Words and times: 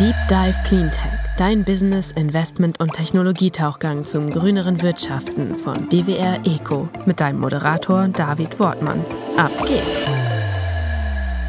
Deep 0.00 0.16
Dive 0.28 0.60
Cleantech, 0.64 1.12
dein 1.36 1.62
Business, 1.62 2.10
Investment 2.10 2.80
und 2.80 2.92
Technologietauchgang 2.94 4.04
zum 4.04 4.28
grüneren 4.28 4.82
Wirtschaften 4.82 5.54
von 5.54 5.88
DWR 5.88 6.40
Eco 6.44 6.88
mit 7.06 7.20
deinem 7.20 7.38
Moderator 7.38 8.08
David 8.08 8.58
Wortmann. 8.58 9.04
Ab 9.36 9.52
geht's! 9.68 10.33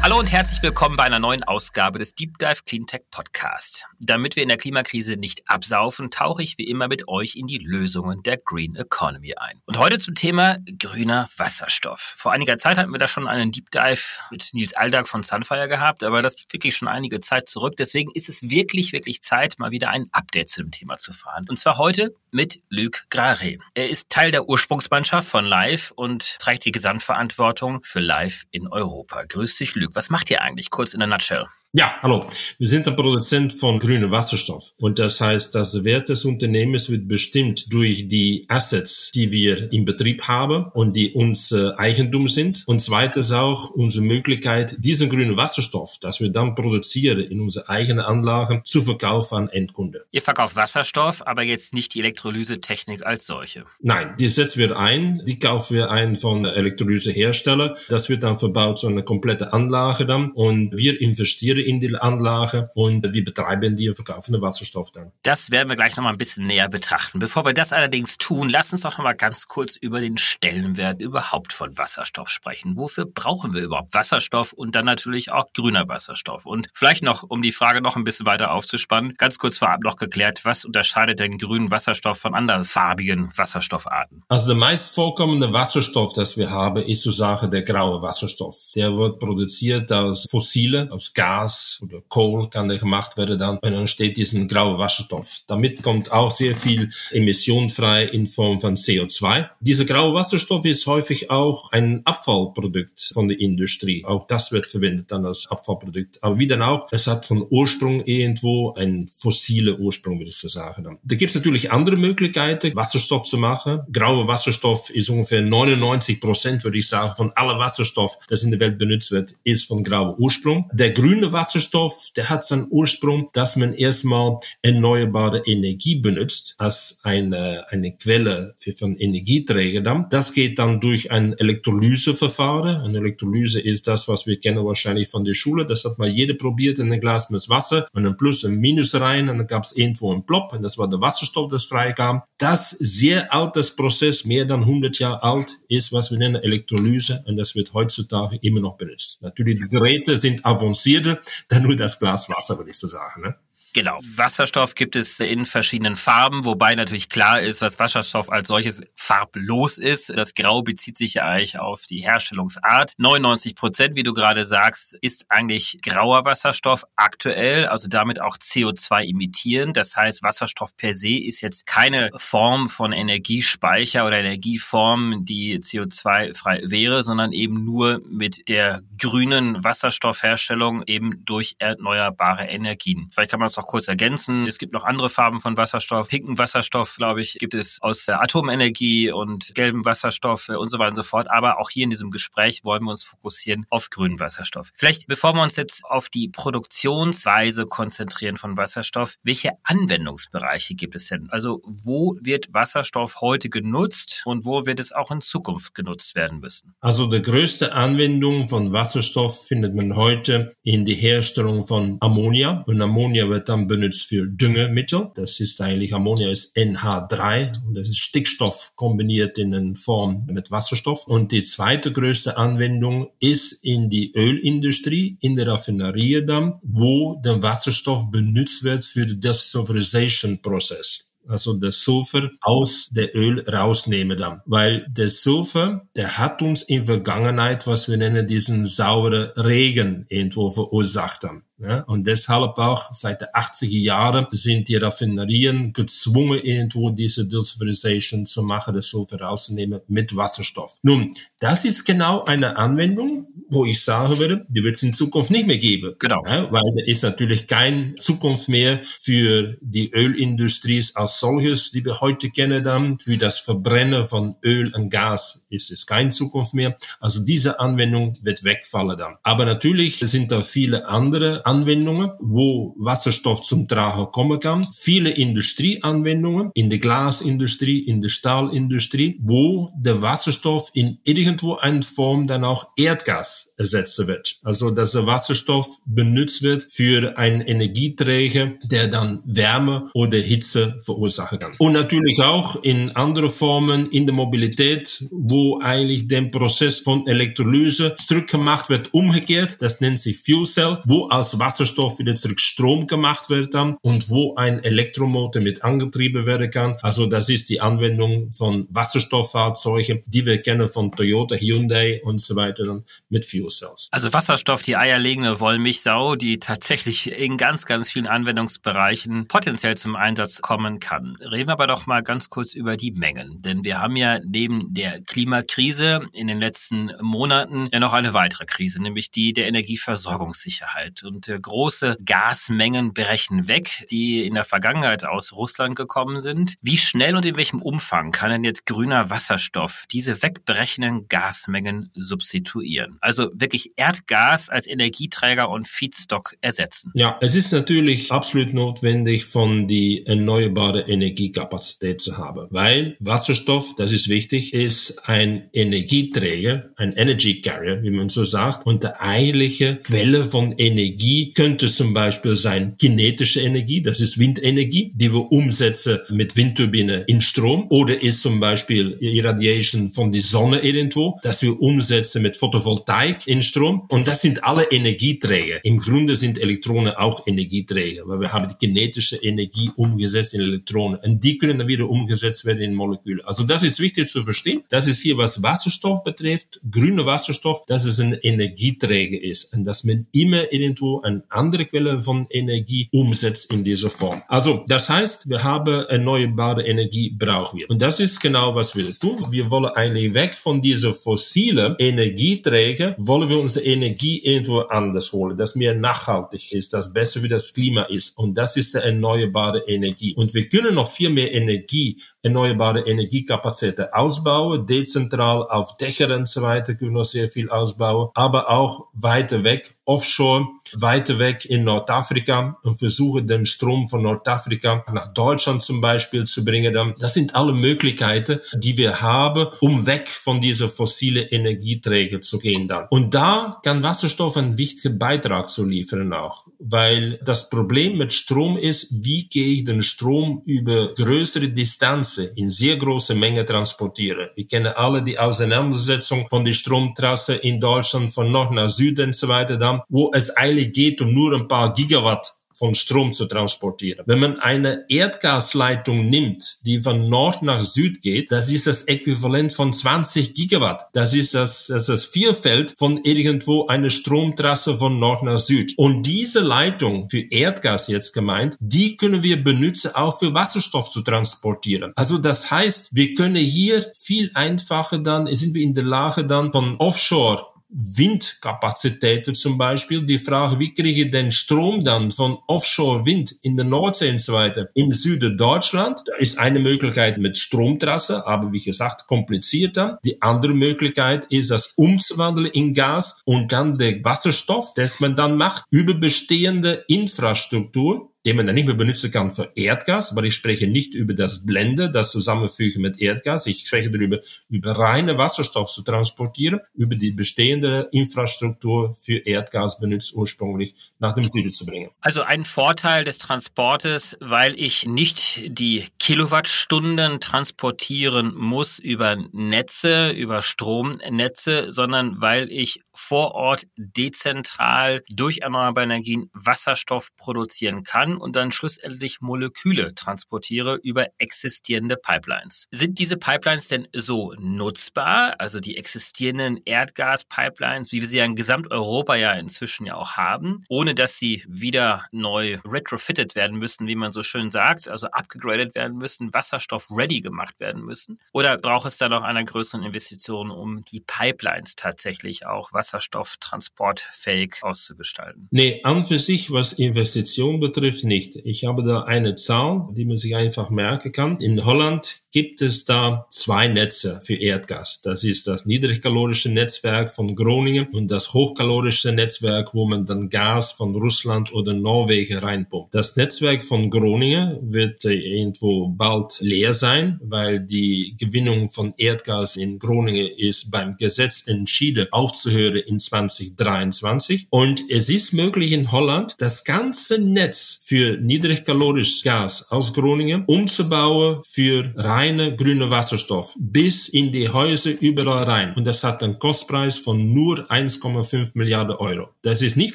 Hallo 0.06 0.20
und 0.20 0.30
herzlich 0.30 0.62
willkommen 0.62 0.94
bei 0.94 1.02
einer 1.02 1.18
neuen 1.18 1.42
Ausgabe 1.42 1.98
des 1.98 2.14
Deep 2.14 2.38
Dive 2.38 2.62
Cleantech 2.64 3.02
Podcast. 3.10 3.86
Damit 3.98 4.36
wir 4.36 4.44
in 4.44 4.48
der 4.48 4.56
Klimakrise 4.56 5.16
nicht 5.16 5.42
absaufen, 5.50 6.12
tauche 6.12 6.44
ich 6.44 6.58
wie 6.58 6.68
immer 6.68 6.86
mit 6.86 7.08
euch 7.08 7.34
in 7.34 7.48
die 7.48 7.58
Lösungen 7.58 8.22
der 8.22 8.36
Green 8.36 8.76
Economy 8.76 9.34
ein. 9.34 9.60
Und 9.66 9.78
heute 9.78 9.98
zum 9.98 10.14
Thema 10.14 10.58
grüner 10.78 11.28
Wasserstoff. 11.36 12.14
Vor 12.16 12.30
einiger 12.30 12.56
Zeit 12.56 12.78
hatten 12.78 12.92
wir 12.92 13.00
da 13.00 13.08
schon 13.08 13.26
einen 13.26 13.50
Deep 13.50 13.68
Dive 13.72 14.20
mit 14.30 14.50
Nils 14.52 14.74
Aldag 14.74 15.08
von 15.08 15.24
Sunfire 15.24 15.66
gehabt, 15.66 16.04
aber 16.04 16.22
das 16.22 16.38
liegt 16.38 16.52
wirklich 16.52 16.76
schon 16.76 16.86
einige 16.86 17.18
Zeit 17.18 17.48
zurück. 17.48 17.74
Deswegen 17.76 18.12
ist 18.14 18.28
es 18.28 18.48
wirklich, 18.48 18.92
wirklich 18.92 19.24
Zeit, 19.24 19.58
mal 19.58 19.72
wieder 19.72 19.88
ein 19.88 20.06
Update 20.12 20.50
zu 20.50 20.62
dem 20.62 20.70
Thema 20.70 20.98
zu 20.98 21.12
fahren. 21.12 21.46
Und 21.48 21.58
zwar 21.58 21.78
heute 21.78 22.14
mit 22.30 22.60
Luc 22.68 23.06
Grare. 23.10 23.56
Er 23.74 23.90
ist 23.90 24.10
Teil 24.10 24.30
der 24.30 24.48
Ursprungsmannschaft 24.48 25.28
von 25.28 25.44
Live 25.44 25.90
und 25.96 26.38
trägt 26.38 26.64
die 26.64 26.70
Gesamtverantwortung 26.70 27.80
für 27.82 27.98
Live 27.98 28.44
in 28.52 28.68
Europa. 28.68 29.24
Grüß 29.24 29.56
dich, 29.56 29.74
Luc. 29.74 29.95
Was 29.96 30.10
macht 30.10 30.30
ihr 30.30 30.42
eigentlich? 30.42 30.68
Kurz 30.68 30.92
in 30.92 31.00
der 31.00 31.06
Nutshell. 31.06 31.46
Ja, 31.78 31.94
hallo. 32.00 32.24
Wir 32.56 32.68
sind 32.68 32.86
der 32.86 32.92
Produzent 32.92 33.52
von 33.52 33.78
grünem 33.78 34.10
Wasserstoff. 34.10 34.72
Und 34.78 34.98
das 34.98 35.20
heißt, 35.20 35.54
das 35.54 35.84
Wert 35.84 36.08
des 36.08 36.24
Unternehmens 36.24 36.88
wird 36.88 37.06
bestimmt 37.06 37.70
durch 37.70 38.08
die 38.08 38.46
Assets, 38.48 39.10
die 39.14 39.30
wir 39.30 39.70
im 39.74 39.84
Betrieb 39.84 40.22
haben 40.22 40.70
und 40.72 40.96
die 40.96 41.12
uns 41.12 41.52
äh, 41.52 41.72
Eigentum 41.76 42.28
sind. 42.28 42.64
Und 42.66 42.80
zweitens 42.80 43.30
auch 43.30 43.68
unsere 43.72 44.06
Möglichkeit, 44.06 44.76
diesen 44.78 45.10
grünen 45.10 45.36
Wasserstoff, 45.36 45.98
das 46.00 46.18
wir 46.18 46.30
dann 46.30 46.54
produzieren 46.54 47.20
in 47.20 47.42
unsere 47.42 47.68
eigenen 47.68 48.06
Anlagen, 48.06 48.62
zu 48.64 48.80
verkaufen 48.80 49.34
an 49.34 49.48
Endkunden. 49.50 50.00
Ihr 50.12 50.22
verkauft 50.22 50.56
Wasserstoff, 50.56 51.26
aber 51.26 51.42
jetzt 51.42 51.74
nicht 51.74 51.92
die 51.92 52.00
Elektrolysetechnik 52.00 53.04
als 53.04 53.26
solche. 53.26 53.66
Nein, 53.82 54.14
die 54.18 54.30
setzen 54.30 54.60
wir 54.60 54.78
ein. 54.78 55.20
Die 55.26 55.38
kaufen 55.38 55.76
wir 55.76 55.90
ein 55.90 56.16
von 56.16 56.46
Elektrolysehersteller. 56.46 57.76
Das 57.90 58.08
wird 58.08 58.22
dann 58.22 58.38
verbaut, 58.38 58.78
so 58.78 58.86
eine 58.86 59.02
komplette 59.02 59.52
Anlage 59.52 60.06
dann. 60.06 60.30
Und 60.30 60.74
wir 60.78 60.98
investieren 61.02 61.65
in 61.66 61.80
die 61.80 61.94
Anlage 61.96 62.70
und 62.74 63.12
wir 63.12 63.24
betreiben 63.24 63.76
die 63.76 63.88
und 63.88 63.94
verkaufen 63.94 64.32
den 64.32 64.42
Wasserstoff 64.42 64.90
dann. 64.92 65.12
Das 65.22 65.50
werden 65.50 65.68
wir 65.68 65.76
gleich 65.76 65.96
nochmal 65.96 66.12
ein 66.12 66.18
bisschen 66.18 66.46
näher 66.46 66.68
betrachten. 66.68 67.18
Bevor 67.18 67.44
wir 67.44 67.52
das 67.52 67.72
allerdings 67.72 68.18
tun, 68.18 68.48
lass 68.48 68.72
uns 68.72 68.82
doch 68.82 68.96
nochmal 68.98 69.16
ganz 69.16 69.48
kurz 69.48 69.76
über 69.76 70.00
den 70.00 70.18
Stellenwert 70.18 71.00
überhaupt 71.00 71.52
von 71.52 71.76
Wasserstoff 71.76 72.28
sprechen. 72.28 72.76
Wofür 72.76 73.06
brauchen 73.06 73.54
wir 73.54 73.62
überhaupt 73.62 73.94
Wasserstoff 73.94 74.52
und 74.52 74.76
dann 74.76 74.84
natürlich 74.84 75.32
auch 75.32 75.52
grüner 75.52 75.88
Wasserstoff? 75.88 76.46
Und 76.46 76.68
vielleicht 76.72 77.02
noch, 77.02 77.22
um 77.22 77.42
die 77.42 77.52
Frage 77.52 77.80
noch 77.80 77.96
ein 77.96 78.04
bisschen 78.04 78.26
weiter 78.26 78.52
aufzuspannen, 78.52 79.14
ganz 79.16 79.38
kurz 79.38 79.58
vorab 79.58 79.80
noch 79.82 79.96
geklärt, 79.96 80.44
was 80.44 80.64
unterscheidet 80.64 81.20
den 81.20 81.38
grünen 81.38 81.70
Wasserstoff 81.70 82.18
von 82.18 82.34
anderen 82.34 82.64
farbigen 82.64 83.30
Wasserstoffarten? 83.36 84.22
Also 84.28 84.48
der 84.48 84.56
meist 84.56 84.94
vorkommende 84.94 85.52
Wasserstoff, 85.52 86.12
das 86.14 86.36
wir 86.36 86.50
haben, 86.50 86.82
ist 86.82 87.02
zur 87.02 87.12
Sache 87.12 87.48
der 87.48 87.62
graue 87.62 88.02
Wasserstoff. 88.02 88.72
Der 88.74 88.96
wird 88.96 89.18
produziert 89.18 89.92
aus 89.92 90.26
Fossile, 90.30 90.88
aus 90.90 91.12
Gas, 91.12 91.45
Gas 91.46 91.78
oder 91.82 92.02
Kohl 92.08 92.48
kann 92.50 92.68
gemacht 92.68 93.16
werden 93.16 93.38
dann, 93.38 93.58
entsteht 93.62 94.16
diesen 94.16 94.48
grauen 94.48 94.78
Wasserstoff. 94.78 95.42
Damit 95.46 95.82
kommt 95.82 96.10
auch 96.10 96.30
sehr 96.30 96.56
viel 96.56 96.90
Emission 97.10 97.70
frei 97.70 98.04
in 98.04 98.26
Form 98.26 98.60
von 98.60 98.76
CO2. 98.76 99.48
Dieser 99.60 99.84
graue 99.84 100.14
Wasserstoff 100.14 100.64
ist 100.64 100.86
häufig 100.86 101.30
auch 101.30 101.70
ein 101.72 102.02
Abfallprodukt 102.04 103.10
von 103.12 103.28
der 103.28 103.38
Industrie. 103.38 104.04
Auch 104.04 104.26
das 104.26 104.50
wird 104.50 104.66
verwendet 104.66 105.12
dann 105.12 105.24
als 105.24 105.46
Abfallprodukt. 105.48 106.22
Aber 106.22 106.38
wie 106.38 106.46
dann 106.46 106.62
auch, 106.62 106.88
es 106.90 107.06
hat 107.06 107.26
von 107.26 107.46
Ursprung 107.48 108.02
irgendwo 108.04 108.74
ein 108.74 109.08
fossile 109.08 109.78
Ursprung, 109.78 110.18
würde 110.18 110.30
ich 110.30 110.36
so 110.36 110.48
sagen. 110.48 110.98
Da 111.04 111.16
gibt 111.16 111.30
es 111.30 111.36
natürlich 111.36 111.70
andere 111.70 111.96
Möglichkeiten, 111.96 112.74
Wasserstoff 112.74 113.24
zu 113.24 113.38
machen. 113.38 113.80
Grauer 113.92 114.26
Wasserstoff 114.26 114.90
ist 114.90 115.10
ungefähr 115.10 115.42
99 115.42 116.20
Prozent, 116.20 116.64
würde 116.64 116.78
ich 116.78 116.88
sagen, 116.88 117.14
von 117.14 117.32
aller 117.36 117.58
Wasserstoff, 117.58 118.18
das 118.28 118.42
in 118.42 118.50
der 118.50 118.60
Welt 118.60 118.78
benutzt 118.78 119.12
wird, 119.12 119.34
ist 119.44 119.66
von 119.66 119.84
grauer 119.84 120.18
Ursprung. 120.18 120.68
Der 120.72 120.90
grüne 120.96 121.32
Wasserstoff 121.36 122.10
der 122.16 122.28
hat 122.28 122.44
seinen 122.44 122.66
Ursprung, 122.70 123.28
dass 123.32 123.56
man 123.56 123.74
erstmal 123.74 124.38
erneuerbare 124.62 125.42
Energie 125.46 125.96
benutzt 125.96 126.54
als 126.58 127.00
eine, 127.02 127.64
eine 127.68 127.96
Quelle 127.96 128.54
für 128.56 128.72
von 128.72 128.96
Energieträger 128.96 129.82
dann. 129.82 130.06
Das 130.10 130.32
geht 130.32 130.58
dann 130.58 130.80
durch 130.80 131.10
ein 131.10 131.34
Elektrolyseverfahren. 131.34 132.82
Eine 132.82 132.98
Elektrolyse 132.98 133.60
ist 133.60 133.86
das, 133.86 134.08
was 134.08 134.26
wir 134.26 134.40
kennen 134.40 134.64
wahrscheinlich 134.64 135.08
von 135.08 135.24
der 135.24 135.34
Schule. 135.34 135.66
Das 135.66 135.84
hat 135.84 135.98
mal 135.98 136.08
jeder 136.08 136.34
probiert 136.34 136.78
in 136.78 136.92
ein 136.92 137.00
Glas 137.00 137.30
mit 137.30 137.48
Wasser 137.48 137.86
und 137.92 138.06
ein 138.06 138.16
Plus 138.16 138.44
und 138.44 138.58
Minus 138.58 138.94
rein 138.94 139.28
und 139.28 139.38
dann 139.38 139.46
gab 139.46 139.64
es 139.64 139.76
irgendwo 139.76 140.12
einen 140.12 140.24
Plop 140.24 140.52
und 140.52 140.62
das 140.62 140.78
war 140.78 140.88
der 140.88 141.00
Wasserstoff, 141.00 141.50
das 141.50 141.66
freikam. 141.66 142.22
Das 142.38 142.70
sehr 142.70 143.32
altes 143.32 143.76
Prozess, 143.76 144.24
mehr 144.24 144.46
dann 144.46 144.60
100 144.60 144.98
Jahre 144.98 145.22
alt, 145.22 145.56
ist, 145.68 145.92
was 145.92 146.10
wir 146.10 146.18
nennen 146.18 146.36
Elektrolyse 146.36 147.22
und 147.26 147.36
das 147.36 147.54
wird 147.54 147.74
heutzutage 147.74 148.38
immer 148.42 148.60
noch 148.60 148.76
benutzt. 148.76 149.18
Natürlich, 149.20 149.56
die 149.56 149.66
Geräte 149.66 150.16
sind 150.16 150.44
avancierter, 150.44 151.18
dann 151.48 151.62
nur 151.62 151.76
das 151.76 151.98
Glas 151.98 152.28
Wasser, 152.28 152.58
würde 152.58 152.70
ich 152.70 152.78
so 152.78 152.86
sagen. 152.86 153.22
Ne? 153.22 153.36
Genau. 153.76 153.98
Wasserstoff 154.16 154.74
gibt 154.74 154.96
es 154.96 155.20
in 155.20 155.44
verschiedenen 155.44 155.96
Farben, 155.96 156.46
wobei 156.46 156.74
natürlich 156.74 157.10
klar 157.10 157.42
ist, 157.42 157.60
was 157.60 157.78
Wasserstoff 157.78 158.32
als 158.32 158.48
solches 158.48 158.80
farblos 158.94 159.76
ist. 159.76 160.08
Das 160.16 160.32
Grau 160.32 160.62
bezieht 160.62 160.96
sich 160.96 161.12
ja 161.12 161.24
eigentlich 161.26 161.58
auf 161.58 161.84
die 161.84 161.98
Herstellungsart. 161.98 162.94
99 162.96 163.54
Prozent, 163.54 163.94
wie 163.94 164.02
du 164.02 164.14
gerade 164.14 164.46
sagst, 164.46 164.96
ist 165.02 165.26
eigentlich 165.28 165.80
grauer 165.82 166.24
Wasserstoff 166.24 166.84
aktuell, 166.96 167.66
also 167.66 167.86
damit 167.86 168.18
auch 168.18 168.38
CO2 168.38 169.10
emittieren. 169.10 169.74
Das 169.74 169.94
heißt, 169.94 170.22
Wasserstoff 170.22 170.74
per 170.78 170.94
se 170.94 171.10
ist 171.10 171.42
jetzt 171.42 171.66
keine 171.66 172.08
Form 172.16 172.70
von 172.70 172.92
Energiespeicher 172.92 174.06
oder 174.06 174.20
Energieform, 174.20 175.26
die 175.26 175.58
CO2-frei 175.58 176.62
wäre, 176.64 177.02
sondern 177.02 177.32
eben 177.32 177.66
nur 177.66 178.00
mit 178.08 178.48
der 178.48 178.80
grünen 178.98 179.62
Wasserstoffherstellung 179.62 180.82
eben 180.86 181.22
durch 181.26 181.56
erneuerbare 181.58 182.46
Energien. 182.46 183.10
Vielleicht 183.12 183.32
kann 183.32 183.40
man 183.40 183.48
es 183.48 183.58
auch 183.58 183.65
kurz 183.66 183.88
ergänzen. 183.88 184.46
Es 184.46 184.58
gibt 184.58 184.72
noch 184.72 184.84
andere 184.84 185.10
Farben 185.10 185.40
von 185.40 185.56
Wasserstoff. 185.56 186.08
Pinken 186.08 186.38
Wasserstoff, 186.38 186.96
glaube 186.96 187.20
ich, 187.20 187.34
gibt 187.38 187.54
es 187.54 187.80
aus 187.82 188.06
der 188.06 188.22
Atomenergie 188.22 189.10
und 189.10 189.54
gelben 189.54 189.84
Wasserstoff 189.84 190.48
und 190.48 190.68
so 190.68 190.78
weiter 190.78 190.90
und 190.90 190.96
so 190.96 191.02
fort. 191.02 191.30
Aber 191.30 191.60
auch 191.60 191.70
hier 191.70 191.84
in 191.84 191.90
diesem 191.90 192.10
Gespräch 192.10 192.64
wollen 192.64 192.84
wir 192.84 192.90
uns 192.90 193.04
fokussieren 193.04 193.66
auf 193.70 193.90
grünen 193.90 194.20
Wasserstoff. 194.20 194.72
Vielleicht, 194.74 195.06
bevor 195.06 195.34
wir 195.34 195.42
uns 195.42 195.56
jetzt 195.56 195.84
auf 195.84 196.08
die 196.08 196.28
Produktionsweise 196.28 197.66
konzentrieren 197.66 198.36
von 198.36 198.56
Wasserstoff, 198.56 199.16
welche 199.22 199.52
Anwendungsbereiche 199.64 200.74
gibt 200.74 200.94
es 200.94 201.08
denn? 201.08 201.28
Also 201.30 201.60
wo 201.64 202.16
wird 202.20 202.52
Wasserstoff 202.52 203.20
heute 203.20 203.48
genutzt 203.48 204.22
und 204.24 204.46
wo 204.46 204.66
wird 204.66 204.80
es 204.80 204.92
auch 204.92 205.10
in 205.10 205.20
Zukunft 205.20 205.74
genutzt 205.74 206.14
werden 206.14 206.40
müssen? 206.40 206.74
Also 206.80 207.06
die 207.06 207.22
größte 207.22 207.72
Anwendung 207.72 208.46
von 208.46 208.72
Wasserstoff 208.72 209.46
findet 209.46 209.74
man 209.74 209.96
heute 209.96 210.54
in 210.62 210.84
die 210.84 210.94
Herstellung 210.94 211.64
von 211.64 211.98
Ammonia. 212.00 212.62
Und 212.66 212.80
Ammonia 212.80 213.28
wird 213.28 213.48
dann 213.48 213.55
dann 213.56 213.66
benutzt 213.66 214.02
für 214.02 214.26
Düngemittel. 214.26 215.10
Das 215.14 215.40
ist 215.40 215.60
eigentlich 215.60 215.94
Ammonia 215.94 216.30
ist 216.30 216.56
NH3 216.56 217.64
und 217.66 217.74
das 217.74 217.88
ist 217.88 217.98
Stickstoff 217.98 218.72
kombiniert 218.76 219.38
in 219.38 219.76
Form 219.76 220.26
mit 220.26 220.50
Wasserstoff. 220.50 221.06
Und 221.06 221.32
die 221.32 221.42
zweite 221.42 221.92
größte 221.92 222.36
Anwendung 222.36 223.08
ist 223.20 223.52
in 223.64 223.88
die 223.88 224.12
Ölindustrie, 224.14 225.16
in 225.20 225.36
der 225.36 225.48
Raffinerie 225.48 226.24
dann, 226.26 226.58
wo 226.62 227.20
der 227.24 227.42
Wasserstoff 227.42 228.10
benutzt 228.10 228.62
wird 228.62 228.84
für 228.84 229.06
den 229.06 229.20
Desulfurization-Prozess 229.20 231.04
also 231.28 231.54
der 231.54 231.72
Sulfur 231.72 232.30
aus 232.40 232.88
der 232.92 233.16
Öl 233.16 233.40
rausnehmen 233.40 234.16
dann. 234.16 234.42
Weil 234.46 234.86
der 234.88 235.08
Sulfur, 235.08 235.88
der 235.96 236.18
hat 236.18 236.40
uns 236.40 236.62
in 236.62 236.84
Vergangenheit, 236.84 237.66
was 237.66 237.88
wir 237.88 237.96
nennen, 237.96 238.28
diesen 238.28 238.64
sauren 238.64 239.30
Regen 239.36 240.06
irgendwo 240.08 240.52
verursacht 240.52 241.24
haben. 241.24 241.45
Ja, 241.58 241.84
und 241.84 242.06
deshalb 242.06 242.58
auch 242.58 242.92
seit 242.92 243.22
den 243.22 243.28
80er 243.28 243.78
Jahren 243.78 244.26
sind 244.30 244.68
die 244.68 244.76
Raffinerien 244.76 245.72
gezwungen, 245.72 246.38
irgendwo 246.38 246.90
diese 246.90 247.26
Desulfurization 247.26 248.26
zu 248.26 248.42
machen, 248.42 248.74
das 248.74 248.88
Sulfur 248.88 249.22
rauszunehmen 249.22 249.80
mit 249.88 250.14
Wasserstoff. 250.14 250.78
Nun, 250.82 251.14
das 251.38 251.64
ist 251.64 251.84
genau 251.84 252.24
eine 252.24 252.58
Anwendung, 252.58 253.28
wo 253.48 253.64
ich 253.64 253.82
sagen 253.82 254.18
würde, 254.18 254.46
die 254.50 254.62
wird 254.62 254.76
es 254.76 254.82
in 254.82 254.92
Zukunft 254.92 255.30
nicht 255.30 255.46
mehr 255.46 255.56
geben. 255.56 255.94
Genau. 255.98 256.20
Ja, 256.26 256.52
weil 256.52 256.62
da 256.76 256.84
ist 256.84 257.02
natürlich 257.02 257.46
keine 257.46 257.94
Zukunft 257.94 258.48
mehr 258.48 258.82
für 258.98 259.56
die 259.62 259.90
Ölindustrie 259.92 260.84
als 260.94 261.20
solches, 261.20 261.70
die 261.70 261.84
wir 261.84 262.02
heute 262.02 262.28
kennen 262.30 262.64
dann, 262.64 262.98
für 263.00 263.16
das 263.16 263.38
Verbrennen 263.38 264.04
von 264.04 264.36
Öl 264.44 264.74
und 264.74 264.90
Gas 264.90 265.45
ist 265.48 265.70
es 265.70 265.86
keine 265.86 266.10
Zukunft 266.10 266.54
mehr. 266.54 266.76
Also 267.00 267.22
diese 267.22 267.60
Anwendung 267.60 268.16
wird 268.22 268.44
wegfallen 268.44 268.98
dann. 268.98 269.16
Aber 269.22 269.44
natürlich 269.44 269.98
sind 269.98 270.32
da 270.32 270.42
viele 270.42 270.88
andere 270.88 271.44
Anwendungen, 271.46 272.10
wo 272.20 272.74
Wasserstoff 272.78 273.42
zum 273.42 273.68
Tragen 273.68 274.10
kommen 274.12 274.40
kann. 274.40 274.66
Viele 274.72 275.10
Industrieanwendungen 275.10 276.50
in 276.54 276.70
der 276.70 276.78
Glasindustrie, 276.78 277.80
in 277.80 278.02
der 278.02 278.08
Stahlindustrie, 278.08 279.18
wo 279.22 279.70
der 279.76 280.02
Wasserstoff 280.02 280.70
in 280.74 280.98
irgendwo 281.04 281.56
einer 281.56 281.82
Form 281.82 282.26
dann 282.26 282.44
auch 282.44 282.68
Erdgas 282.76 283.54
ersetzen 283.56 284.08
wird. 284.08 284.38
Also 284.42 284.70
dass 284.70 284.92
der 284.92 285.06
Wasserstoff 285.06 285.78
benutzt 285.86 286.42
wird 286.42 286.66
für 286.70 287.16
einen 287.18 287.40
Energieträger, 287.40 288.54
der 288.62 288.88
dann 288.88 289.22
Wärme 289.24 289.90
oder 289.94 290.18
Hitze 290.18 290.78
verursachen 290.80 291.38
kann. 291.38 291.52
Und 291.58 291.72
natürlich 291.72 292.20
auch 292.22 292.62
in 292.62 292.94
andere 292.96 293.30
Formen 293.30 293.88
in 293.90 294.06
der 294.06 294.14
Mobilität, 294.14 295.04
wo 295.10 295.45
eigentlich 295.60 296.08
der 296.08 296.22
Prozess 296.22 296.80
von 296.80 297.06
Elektrolyse 297.06 297.96
zurückgemacht 297.96 298.68
wird, 298.68 298.92
umgekehrt. 298.92 299.58
Das 299.60 299.80
nennt 299.80 299.98
sich 299.98 300.18
Fuel 300.18 300.46
Cell, 300.46 300.78
wo 300.84 301.06
als 301.06 301.38
Wasserstoff 301.38 301.98
wieder 301.98 302.14
zurück 302.14 302.40
Strom 302.40 302.86
gemacht 302.86 303.30
wird 303.30 303.54
dann 303.54 303.76
und 303.82 304.10
wo 304.10 304.34
ein 304.36 304.62
Elektromotor 304.62 305.40
mit 305.42 305.64
angetrieben 305.64 306.26
werden 306.26 306.50
kann. 306.50 306.76
Also 306.82 307.06
das 307.06 307.28
ist 307.28 307.48
die 307.48 307.60
Anwendung 307.60 308.30
von 308.30 308.66
Wasserstofffahrzeugen, 308.70 310.02
die 310.06 310.26
wir 310.26 310.42
kennen 310.42 310.68
von 310.68 310.92
Toyota, 310.92 311.36
Hyundai 311.36 312.00
und 312.04 312.20
so 312.20 312.36
weiter 312.36 312.64
dann 312.64 312.84
mit 313.08 313.24
Fuel 313.24 313.50
Cells. 313.50 313.88
Also 313.90 314.12
Wasserstoff, 314.12 314.62
die 314.62 314.76
eierlegende 314.76 315.40
Wollmilchsau, 315.40 316.16
die 316.16 316.38
tatsächlich 316.38 317.12
in 317.12 317.36
ganz, 317.36 317.66
ganz 317.66 317.90
vielen 317.90 318.06
Anwendungsbereichen 318.06 319.28
potenziell 319.28 319.76
zum 319.76 319.96
Einsatz 319.96 320.40
kommen 320.40 320.80
kann. 320.80 321.16
Reden 321.20 321.48
wir 321.48 321.52
aber 321.52 321.66
doch 321.66 321.86
mal 321.86 322.02
ganz 322.02 322.30
kurz 322.30 322.54
über 322.54 322.76
die 322.76 322.92
Mengen. 322.92 323.40
Denn 323.42 323.64
wir 323.64 323.80
haben 323.80 323.96
ja 323.96 324.20
neben 324.24 324.72
der 324.72 325.00
Klimakrise 325.26 326.08
in 326.12 326.28
den 326.28 326.38
letzten 326.38 326.92
Monaten 327.02 327.68
ja 327.72 327.80
noch 327.80 327.92
eine 327.92 328.14
weitere 328.14 328.46
Krise, 328.46 328.80
nämlich 328.80 329.10
die 329.10 329.32
der 329.32 329.48
Energieversorgungssicherheit. 329.48 331.02
Und 331.02 331.26
äh, 331.26 331.36
große 331.40 331.96
Gasmengen 332.04 332.94
brechen 332.94 333.48
weg, 333.48 333.86
die 333.90 334.24
in 334.24 334.34
der 334.34 334.44
Vergangenheit 334.44 335.04
aus 335.04 335.32
Russland 335.32 335.74
gekommen 335.74 336.20
sind. 336.20 336.54
Wie 336.62 336.76
schnell 336.76 337.16
und 337.16 337.26
in 337.26 337.36
welchem 337.36 337.60
Umfang 337.60 338.12
kann 338.12 338.30
denn 338.30 338.44
jetzt 338.44 338.66
grüner 338.66 339.10
Wasserstoff 339.10 339.86
diese 339.90 340.22
wegbrechenden 340.22 341.08
Gasmengen 341.08 341.90
substituieren? 341.94 342.98
Also 343.00 343.30
wirklich 343.34 343.70
Erdgas 343.74 344.48
als 344.48 344.68
Energieträger 344.68 345.48
und 345.48 345.66
Feedstock 345.66 346.36
ersetzen? 346.40 346.92
Ja, 346.94 347.18
es 347.20 347.34
ist 347.34 347.50
natürlich 347.50 348.12
absolut 348.12 348.54
notwendig, 348.54 349.24
von 349.24 349.66
die 349.66 350.06
erneuerbare 350.06 350.82
Energiekapazität 350.82 352.00
zu 352.00 352.16
haben, 352.16 352.46
weil 352.50 352.96
Wasserstoff, 353.00 353.74
das 353.76 353.90
ist 353.90 354.08
wichtig, 354.08 354.54
ist 354.54 355.08
ein 355.08 355.15
Energieträger, 355.52 356.70
ein 356.76 356.92
Energy 356.92 357.40
Carrier, 357.40 357.82
wie 357.82 357.90
man 357.90 358.08
so 358.08 358.24
sagt, 358.24 358.66
und 358.66 358.82
der 358.82 359.00
eigentliche 359.00 359.76
Quelle 359.76 360.24
von 360.24 360.52
Energie 360.58 361.32
könnte 361.32 361.66
zum 361.66 361.94
Beispiel 361.94 362.36
sein 362.36 362.76
kinetische 362.78 363.40
Energie, 363.40 363.82
das 363.82 364.00
ist 364.00 364.18
Windenergie, 364.18 364.92
die 364.94 365.12
wir 365.12 365.30
umsetzen 365.32 365.98
mit 366.10 366.36
Windturbine 366.36 367.04
in 367.06 367.20
Strom, 367.20 367.66
oder 367.70 368.00
ist 368.02 368.22
zum 368.22 368.40
Beispiel 368.40 368.96
Irradiation 369.00 369.88
von 369.88 370.12
die 370.12 370.20
Sonne 370.20 370.60
irgendwo, 370.60 371.18
das 371.22 371.42
wir 371.42 371.60
umsetzen 371.60 372.22
mit 372.22 372.36
Photovoltaik 372.36 373.26
in 373.26 373.42
Strom, 373.42 373.86
und 373.88 374.08
das 374.08 374.22
sind 374.22 374.44
alle 374.44 374.64
Energieträger. 374.70 375.64
Im 375.64 375.78
Grunde 375.78 376.16
sind 376.16 376.38
Elektronen 376.38 376.94
auch 376.94 377.26
Energieträger, 377.26 378.02
weil 378.06 378.20
wir 378.20 378.32
haben 378.32 378.48
die 378.48 378.66
kinetische 378.66 379.16
Energie 379.16 379.70
umgesetzt 379.76 380.34
in 380.34 380.40
Elektronen, 380.40 380.98
und 381.02 381.22
die 381.22 381.38
können 381.38 381.58
dann 381.58 381.68
wieder 381.68 381.88
umgesetzt 381.88 382.44
werden 382.44 382.62
in 382.62 382.74
Moleküle. 382.74 383.26
Also 383.26 383.44
das 383.44 383.62
ist 383.62 383.80
wichtig 383.80 384.08
zu 384.08 384.22
verstehen. 384.22 384.62
Das 384.68 384.86
ist 384.86 385.05
hier, 385.06 385.18
was 385.18 385.42
Wasserstoff 385.42 386.02
betrifft, 386.02 386.60
grüner 386.68 387.06
Wasserstoff, 387.06 387.64
dass 387.66 387.84
es 387.84 388.00
ein 388.00 388.14
Energieträger 388.14 389.22
ist 389.22 389.54
und 389.54 389.64
dass 389.64 389.84
man 389.84 390.06
immer 390.12 390.52
irgendwo 390.52 391.00
eine 391.00 391.22
andere 391.28 391.66
Quelle 391.66 392.02
von 392.02 392.26
Energie 392.30 392.88
umsetzt 392.92 393.52
in 393.52 393.62
dieser 393.62 393.88
Form. 393.88 394.22
Also 394.26 394.64
das 394.66 394.88
heißt, 394.88 395.28
wir 395.28 395.44
haben 395.44 395.86
erneuerbare 395.86 396.66
Energie 396.66 397.10
brauchen 397.10 397.60
wir. 397.60 397.70
Und 397.70 397.80
das 397.80 398.00
ist 398.00 398.20
genau, 398.20 398.54
was 398.54 398.74
wir 398.74 398.98
tun. 398.98 399.26
Wir 399.30 399.48
wollen 399.50 399.66
eigentlich 399.66 400.12
weg 400.14 400.34
von 400.34 400.60
dieser 400.60 400.92
fossilen 400.92 401.76
Energieträger, 401.78 402.96
wollen 402.98 403.28
wir 403.28 403.38
unsere 403.38 403.64
Energie 403.64 404.18
irgendwo 404.24 404.60
anders 404.60 405.12
holen, 405.12 405.36
dass 405.36 405.54
mehr 405.54 405.74
nachhaltig 405.74 406.52
ist, 406.52 406.72
dass 406.72 406.92
besser 406.92 407.20
für 407.20 407.28
das 407.28 407.54
Klima 407.54 407.82
ist. 407.82 408.18
Und 408.18 408.34
das 408.34 408.56
ist 408.56 408.74
die 408.74 408.78
erneuerbare 408.78 409.60
Energie. 409.68 410.14
Und 410.14 410.34
wir 410.34 410.48
können 410.48 410.74
noch 410.74 410.90
viel 410.90 411.10
mehr 411.10 411.32
Energie 411.32 412.00
erneuerbare 412.26 412.80
Energiekapazität 412.80 413.92
ausbauen, 413.92 414.66
dezentral 414.66 415.46
auf 415.48 415.76
Dächer 415.76 416.14
und 416.14 416.28
so 416.28 416.42
weiter 416.42 416.74
können 416.74 416.94
wir 416.94 417.04
sehr 417.04 417.28
viel 417.28 417.48
ausbauen, 417.50 418.10
aber 418.14 418.50
auch 418.50 418.88
weiter 418.92 419.44
weg, 419.44 419.76
offshore, 419.84 420.46
weiter 420.74 421.18
weg 421.18 421.44
in 421.44 421.64
Nordafrika 421.64 422.58
und 422.62 422.76
versuchen 422.76 423.26
den 423.26 423.46
Strom 423.46 423.88
von 423.88 424.02
Nordafrika 424.02 424.84
nach 424.92 425.12
Deutschland 425.12 425.62
zum 425.62 425.80
Beispiel 425.80 426.24
zu 426.24 426.44
bringen. 426.44 426.94
Das 426.98 427.14
sind 427.14 427.34
alle 427.34 427.52
Möglichkeiten, 427.52 428.40
die 428.54 428.76
wir 428.76 429.00
haben, 429.00 429.46
um 429.60 429.86
weg 429.86 430.08
von 430.08 430.40
dieser 430.40 430.68
fossile 430.68 431.22
Energieträger 431.22 432.20
zu 432.20 432.38
gehen 432.38 432.68
dann. 432.68 432.86
Und 432.90 433.14
da 433.14 433.60
kann 433.64 433.82
Wasserstoff 433.82 434.36
einen 434.36 434.58
wichtigen 434.58 434.98
Beitrag 434.98 435.48
zu 435.48 435.64
liefern 435.64 436.12
auch, 436.12 436.46
weil 436.58 437.18
das 437.24 437.50
Problem 437.50 437.96
mit 437.98 438.12
Strom 438.12 438.56
ist, 438.56 439.04
wie 439.04 439.28
gehe 439.28 439.54
ich 439.54 439.64
den 439.64 439.82
Strom 439.82 440.42
über 440.44 440.94
größere 440.94 441.48
Distanzen 441.48 442.30
in 442.36 442.50
sehr 442.50 442.76
große 442.76 443.14
Menge 443.14 443.44
transportieren. 443.44 444.28
Wir 444.34 444.46
kennen 444.46 444.72
alle 444.74 445.02
die 445.02 445.18
Auseinandersetzung 445.18 446.28
von 446.28 446.44
der 446.44 446.52
Stromtrasse 446.52 447.34
in 447.34 447.60
Deutschland 447.60 448.12
von 448.12 448.30
Nord 448.30 448.52
nach 448.52 448.70
Süden 448.70 449.06
und 449.06 449.16
so 449.16 449.28
weiter 449.28 449.56
dann, 449.56 449.82
wo 449.88 450.10
es 450.12 450.36
eigentlich 450.36 450.65
geht 450.70 451.00
um 451.00 451.12
nur 451.14 451.34
ein 451.34 451.48
paar 451.48 451.74
Gigawatt 451.74 452.36
von 452.56 452.74
Strom 452.74 453.12
zu 453.12 453.26
transportieren. 453.26 454.04
Wenn 454.06 454.18
man 454.18 454.38
eine 454.40 454.86
Erdgasleitung 454.88 456.08
nimmt, 456.08 456.58
die 456.64 456.80
von 456.80 457.08
Nord 457.08 457.42
nach 457.42 457.62
Süd 457.62 458.00
geht, 458.00 458.32
das 458.32 458.50
ist 458.50 458.66
das 458.66 458.84
Äquivalent 458.84 459.52
von 459.52 459.72
20 459.72 460.34
Gigawatt. 460.34 460.86
Das 460.94 461.14
ist 461.14 461.34
das, 461.34 461.66
das, 461.66 461.82
ist 461.82 461.88
das 461.88 462.04
Vierfeld 462.06 462.72
von 462.76 463.00
irgendwo 463.04 463.66
eine 463.66 463.90
Stromtrasse 463.90 464.76
von 464.76 464.98
Nord 464.98 465.22
nach 465.22 465.38
Süd. 465.38 465.74
Und 465.76 466.04
diese 466.04 466.40
Leitung 466.40 467.10
für 467.10 467.20
Erdgas 467.30 467.88
jetzt 467.88 468.12
gemeint, 468.12 468.56
die 468.58 468.96
können 468.96 469.22
wir 469.22 469.42
benutzen, 469.42 469.90
auch 469.94 470.18
für 470.18 470.32
Wasserstoff 470.32 470.88
zu 470.88 471.02
transportieren. 471.02 471.92
Also 471.94 472.16
das 472.16 472.50
heißt, 472.50 472.94
wir 472.94 473.14
können 473.14 473.36
hier 473.36 473.84
viel 473.94 474.30
einfacher 474.34 474.98
dann, 474.98 475.32
sind 475.34 475.54
wir 475.54 475.62
in 475.62 475.74
der 475.74 475.84
Lage 475.84 476.24
dann 476.24 476.52
von 476.52 476.76
Offshore 476.78 477.55
Windkapazitäten 477.68 479.34
zum 479.34 479.58
Beispiel. 479.58 480.04
Die 480.04 480.18
Frage, 480.18 480.58
wie 480.58 480.72
kriege 480.72 481.02
ich 481.02 481.10
den 481.10 481.32
Strom 481.32 481.84
dann 481.84 482.12
von 482.12 482.38
Offshore-Wind 482.46 483.36
in 483.42 483.56
der 483.56 483.66
Nordsee 483.66 484.10
und 484.10 484.20
so 484.20 484.34
weiter 484.34 484.68
im 484.74 484.92
Süden 484.92 485.36
Deutschland? 485.36 486.02
Da 486.06 486.16
ist 486.16 486.38
eine 486.38 486.60
Möglichkeit 486.60 487.18
mit 487.18 487.36
Stromtrasse, 487.36 488.26
aber 488.26 488.52
wie 488.52 488.62
gesagt, 488.62 489.06
komplizierter. 489.06 489.98
Die 490.04 490.22
andere 490.22 490.54
Möglichkeit 490.54 491.26
ist, 491.26 491.50
das 491.50 491.72
umzuwandeln 491.76 492.46
in 492.46 492.72
Gas 492.72 493.20
und 493.24 493.52
dann 493.52 493.78
der 493.78 494.02
Wasserstoff, 494.04 494.72
das 494.74 495.00
man 495.00 495.16
dann 495.16 495.36
macht, 495.36 495.64
über 495.70 495.94
bestehende 495.94 496.84
Infrastruktur 496.88 498.10
den 498.26 498.36
man 498.36 498.46
dann 498.46 498.56
nicht 498.56 498.66
mehr 498.66 498.74
benutzen 498.74 499.12
kann 499.12 499.30
für 499.30 499.52
Erdgas, 499.54 500.10
aber 500.10 500.24
ich 500.24 500.34
spreche 500.34 500.66
nicht 500.66 500.94
über 500.94 501.14
das 501.14 501.46
Blende, 501.46 501.92
das 501.92 502.10
Zusammenfügen 502.10 502.82
mit 502.82 503.00
Erdgas. 503.00 503.46
Ich 503.46 503.60
spreche 503.60 503.88
darüber, 503.88 504.18
über 504.48 504.72
reine 504.72 505.16
Wasserstoff 505.16 505.70
zu 505.70 505.82
transportieren, 505.82 506.60
über 506.74 506.96
die 506.96 507.12
bestehende 507.12 507.88
Infrastruktur 507.92 508.94
für 508.94 509.18
Erdgas 509.18 509.78
benutzt 509.78 510.12
ursprünglich 510.14 510.74
nach 510.98 511.12
dem 511.12 511.28
Süden 511.28 511.52
zu 511.52 511.64
bringen. 511.66 511.90
Also 512.00 512.22
ein 512.22 512.44
Vorteil 512.44 513.04
des 513.04 513.18
Transportes, 513.18 514.16
weil 514.20 514.58
ich 514.58 514.86
nicht 514.86 515.42
die 515.46 515.84
Kilowattstunden 516.00 517.20
transportieren 517.20 518.34
muss 518.34 518.80
über 518.80 519.16
Netze, 519.30 520.10
über 520.10 520.42
Stromnetze, 520.42 521.66
sondern 521.68 522.20
weil 522.20 522.50
ich 522.50 522.80
vor 522.92 523.36
Ort 523.36 523.66
dezentral 523.76 525.04
durch 525.08 525.38
erneuerbare 525.38 525.84
Energien 525.84 526.28
Wasserstoff 526.32 527.14
produzieren 527.16 527.84
kann 527.84 528.15
und 528.18 528.36
dann 528.36 528.52
schlussendlich 528.52 529.20
Moleküle 529.20 529.94
transportiere 529.94 530.76
über 530.82 531.06
existierende 531.18 531.96
Pipelines. 531.96 532.66
Sind 532.70 532.98
diese 532.98 533.16
Pipelines 533.16 533.68
denn 533.68 533.88
so 533.94 534.34
nutzbar, 534.38 535.34
also 535.38 535.60
die 535.60 535.76
existierenden 535.76 536.60
Erdgas-Pipelines, 536.64 537.92
wie 537.92 538.00
wir 538.00 538.08
sie 538.08 538.18
ja 538.18 538.24
in 538.24 538.34
Gesamteuropa 538.34 539.14
ja 539.16 539.32
inzwischen 539.32 539.86
ja 539.86 539.94
auch 539.94 540.12
haben, 540.12 540.64
ohne 540.68 540.94
dass 540.94 541.18
sie 541.18 541.44
wieder 541.48 542.06
neu 542.12 542.58
retrofitted 542.64 543.34
werden 543.34 543.58
müssen, 543.58 543.86
wie 543.86 543.96
man 543.96 544.12
so 544.12 544.22
schön 544.22 544.50
sagt, 544.50 544.88
also 544.88 545.08
abgegradet 545.08 545.74
werden 545.74 545.98
müssen, 545.98 546.32
Wasserstoff-ready 546.32 547.20
gemacht 547.20 547.60
werden 547.60 547.84
müssen? 547.84 548.18
Oder 548.32 548.58
braucht 548.58 548.86
es 548.86 548.96
da 548.96 549.08
noch 549.08 549.22
einer 549.22 549.44
größeren 549.44 549.82
Investition, 549.82 550.50
um 550.50 550.84
die 550.84 551.00
Pipelines 551.00 551.76
tatsächlich 551.76 552.46
auch 552.46 552.72
wasserstofftransportfähig 552.72 554.56
auszugestalten? 554.62 555.48
Nee, 555.50 555.80
an 555.84 556.04
für 556.04 556.18
sich, 556.18 556.50
was 556.50 556.74
Investition 556.74 557.60
betrifft, 557.60 558.04
nicht. 558.06 558.36
Ich 558.44 558.64
habe 558.64 558.82
da 558.82 559.02
eine 559.02 559.34
Zahl, 559.34 559.88
die 559.92 560.04
man 560.04 560.16
sich 560.16 560.34
einfach 560.34 560.70
merken 560.70 561.12
kann. 561.12 561.40
In 561.40 561.64
Holland 561.64 562.22
gibt 562.36 562.60
es 562.60 562.84
da 562.84 563.26
zwei 563.30 563.66
Netze 563.66 564.20
für 564.22 564.34
Erdgas. 564.34 565.00
Das 565.02 565.24
ist 565.24 565.46
das 565.46 565.64
niedrigkalorische 565.64 566.50
Netzwerk 566.50 567.10
von 567.10 567.34
Groningen 567.34 567.88
und 567.92 568.10
das 568.10 568.34
hochkalorische 568.34 569.10
Netzwerk, 569.10 569.72
wo 569.72 569.86
man 569.86 570.04
dann 570.04 570.28
Gas 570.28 570.72
von 570.72 570.94
Russland 570.94 571.50
oder 571.54 571.72
Norwegen 571.72 572.36
reinpumpt. 572.36 572.94
Das 572.94 573.16
Netzwerk 573.16 573.62
von 573.62 573.88
Groningen 573.88 574.58
wird 574.70 575.02
irgendwo 575.06 575.88
bald 575.88 576.38
leer 576.40 576.74
sein, 576.74 577.18
weil 577.22 577.58
die 577.60 578.14
Gewinnung 578.20 578.68
von 578.68 578.92
Erdgas 578.98 579.56
in 579.56 579.78
Groningen 579.78 580.28
ist 580.36 580.70
beim 580.70 580.98
Gesetz 580.98 581.46
entschieden 581.46 582.08
aufzuhören 582.10 582.82
in 582.86 582.98
2023. 582.98 584.48
Und 584.50 584.82
es 584.90 585.08
ist 585.08 585.32
möglich 585.32 585.72
in 585.72 585.90
Holland, 585.90 586.34
das 586.36 586.64
ganze 586.64 587.18
Netz 587.18 587.80
für 587.82 587.95
niedrigkalorisches 588.20 589.22
Gas 589.22 589.66
aus 589.70 589.92
Groningen 589.92 590.44
umzubauen 590.46 591.40
für 591.44 591.92
reine 591.96 592.54
grüne 592.56 592.90
Wasserstoff 592.90 593.54
bis 593.58 594.08
in 594.08 594.32
die 594.32 594.48
Häuser 594.48 594.92
überall 595.00 595.44
rein. 595.44 595.74
Und 595.74 595.86
das 595.86 596.04
hat 596.04 596.22
einen 596.22 596.38
Kostpreis 596.38 596.98
von 596.98 597.32
nur 597.32 597.70
1,5 597.70 598.52
Milliarden 598.54 598.96
Euro. 598.96 599.28
Das 599.42 599.62
ist 599.62 599.76
nicht 599.76 599.94